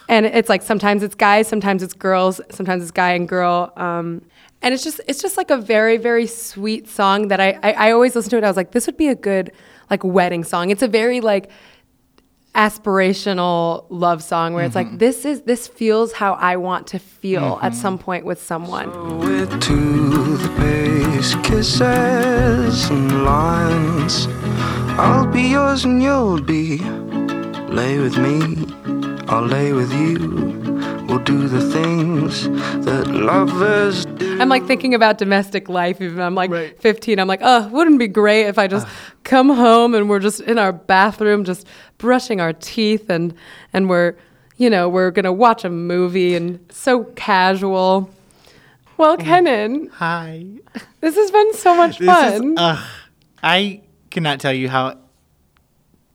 [0.10, 4.22] And it's like sometimes it's guys sometimes it's girls sometimes it's guy and girl um,
[4.62, 7.92] and it's just it's just like a very very sweet song that I, I i
[7.92, 9.52] always listen to it i was like this would be a good
[9.90, 10.70] like wedding song.
[10.70, 11.50] It's a very like
[12.56, 14.92] aspirational love song where it's Mm-hmm.
[14.92, 18.90] like this is this feels how I want to feel at some point with someone.
[19.20, 24.28] With toothpaste kisses and lines.
[25.00, 26.78] I'll be yours and you'll be.
[27.70, 28.38] Lay with me,
[29.28, 30.63] I'll lay with you.
[31.14, 32.50] We'll do the things
[32.86, 34.42] that lovers do.
[34.42, 36.02] I'm like thinking about domestic life.
[36.02, 36.82] Even I'm like Right.
[36.82, 37.20] 15.
[37.20, 38.88] I'm like, oh, wouldn't it be great if I just
[39.24, 41.68] come home and we're just in our bathroom, just
[42.00, 43.36] brushing our teeth, and
[43.74, 44.16] and we're,
[44.58, 48.10] you know, we're gonna watch a movie and so casual.
[48.98, 50.44] Well, Kenan, Hi.
[51.00, 52.54] this has been so much This fun.
[52.54, 52.84] is, uh,
[53.44, 54.98] I cannot tell you how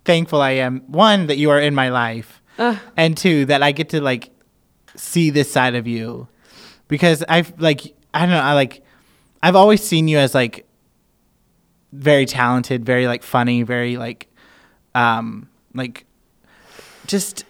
[0.05, 0.81] thankful I am.
[0.89, 2.43] One, that you are in my life,
[2.97, 4.31] and two, that I get to like
[4.99, 6.29] see this side of you,
[6.89, 8.83] because I've like I don't know I like
[9.43, 10.66] I've always seen you as like
[11.93, 14.29] very talented, very like funny, very like
[14.95, 16.05] um like
[17.07, 17.45] just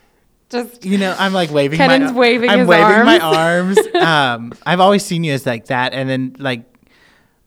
[0.51, 1.79] just you know, I'm like waving.
[1.79, 3.79] My, waving I'm waving my arms.
[3.79, 3.95] arms.
[3.95, 6.65] um, I've always seen you as like that, and then like,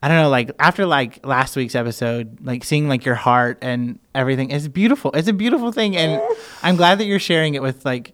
[0.03, 3.99] I don't know, like after like last week's episode, like seeing like your heart and
[4.13, 5.11] everything is beautiful.
[5.13, 6.21] It's a beautiful thing, and
[6.61, 8.13] I'm glad that you're sharing it with like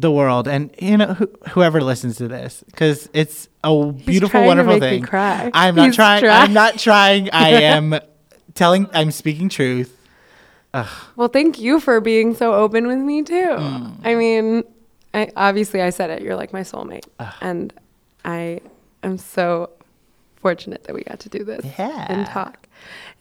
[0.00, 4.78] the world and you know who, whoever listens to this because it's a beautiful, wonderful
[4.78, 5.02] thing.
[5.02, 5.50] cry.
[5.54, 6.24] I'm not He's trying.
[6.26, 7.30] I'm not trying.
[7.32, 7.98] I am
[8.54, 8.88] telling.
[8.92, 9.92] I'm speaking truth.
[11.16, 13.56] Well, thank you for being so open with me too.
[13.56, 13.86] Hmm.
[14.04, 14.62] I mean,
[15.14, 16.20] I obviously I said it.
[16.20, 17.06] You're like my soulmate,
[17.40, 17.72] and
[18.26, 18.60] I
[19.02, 19.70] am so
[20.36, 22.06] fortunate that we got to do this Yeah.
[22.10, 22.68] and talk.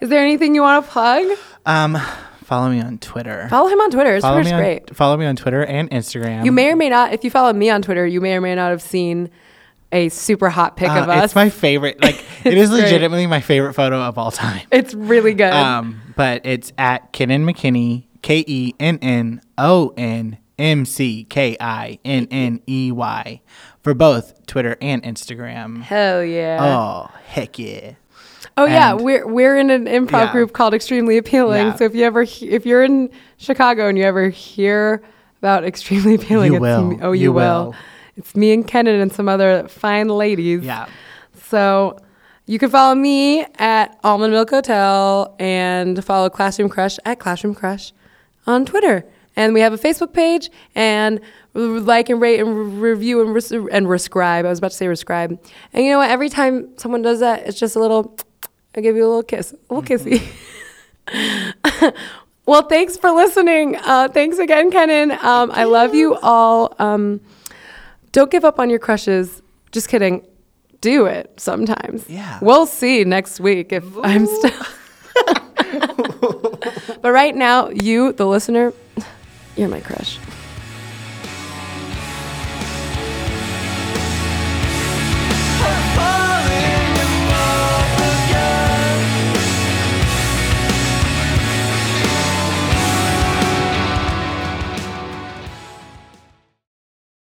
[0.02, 1.26] Is there anything you want to plug?
[1.66, 1.98] Um,
[2.46, 3.48] follow me on Twitter.
[3.50, 4.14] Follow him on Twitter.
[4.16, 4.96] His follow Twitter's me on, great.
[4.96, 6.46] Follow me on Twitter and Instagram.
[6.46, 8.56] You may or may not, if you follow me on Twitter, you may or may
[8.56, 9.30] not have seen
[9.92, 11.26] a super hot pic Uh, of us.
[11.26, 12.02] It's my favorite.
[12.02, 12.16] Like
[12.46, 12.84] It's is great.
[12.84, 14.62] legitimately my favorite photo of all time.
[14.72, 15.54] It's really good.
[15.54, 21.56] Um, but it's at Kennon McKinney, K E N N O N M C K
[21.60, 23.42] I N N E Y,
[23.84, 25.82] for both Twitter and Instagram.
[25.82, 26.58] Hell yeah.
[26.62, 27.94] Oh heck yeah!
[28.58, 30.32] Oh yeah, we're we're in an improv Yeah.
[30.32, 31.68] group called Extremely Appealing.
[31.68, 31.76] Yeah.
[31.76, 35.04] So if you ever he- if you're in Chicago and you ever hear
[35.40, 36.86] about Extremely Appealing, You it's will.
[36.86, 37.66] Me, oh you, You will.
[37.66, 37.76] will.
[38.18, 40.64] It's me and Kenan and some other fine ladies.
[40.64, 40.86] Yeah.
[41.50, 41.98] So
[42.46, 47.92] you can follow me at Almond Milk Hotel and follow Classroom Crush at Classroom Crush
[48.48, 49.04] on Twitter.
[49.36, 51.20] And we have a Facebook page and
[51.54, 54.46] like and rate and review and res- and rescribe.
[54.46, 55.38] I was about to say rescribe.
[55.74, 56.10] And you know what?
[56.10, 58.16] Every time someone does that, it's just a little.
[58.76, 60.22] I give you a little kiss, a little kissy.
[62.46, 63.78] well, thanks for listening.
[63.78, 65.12] Uh, thanks again, Kenan.
[65.12, 66.76] Um, I love you all.
[66.80, 67.22] Um,
[68.12, 69.42] don't give up on your crushes.
[69.72, 70.26] Just kidding.
[70.82, 72.10] Do it sometimes.
[72.10, 72.40] Yeah.
[72.42, 74.52] We'll see next week if I'm still.
[77.02, 78.74] but right now, you, the listener,
[79.56, 80.20] you're my crush.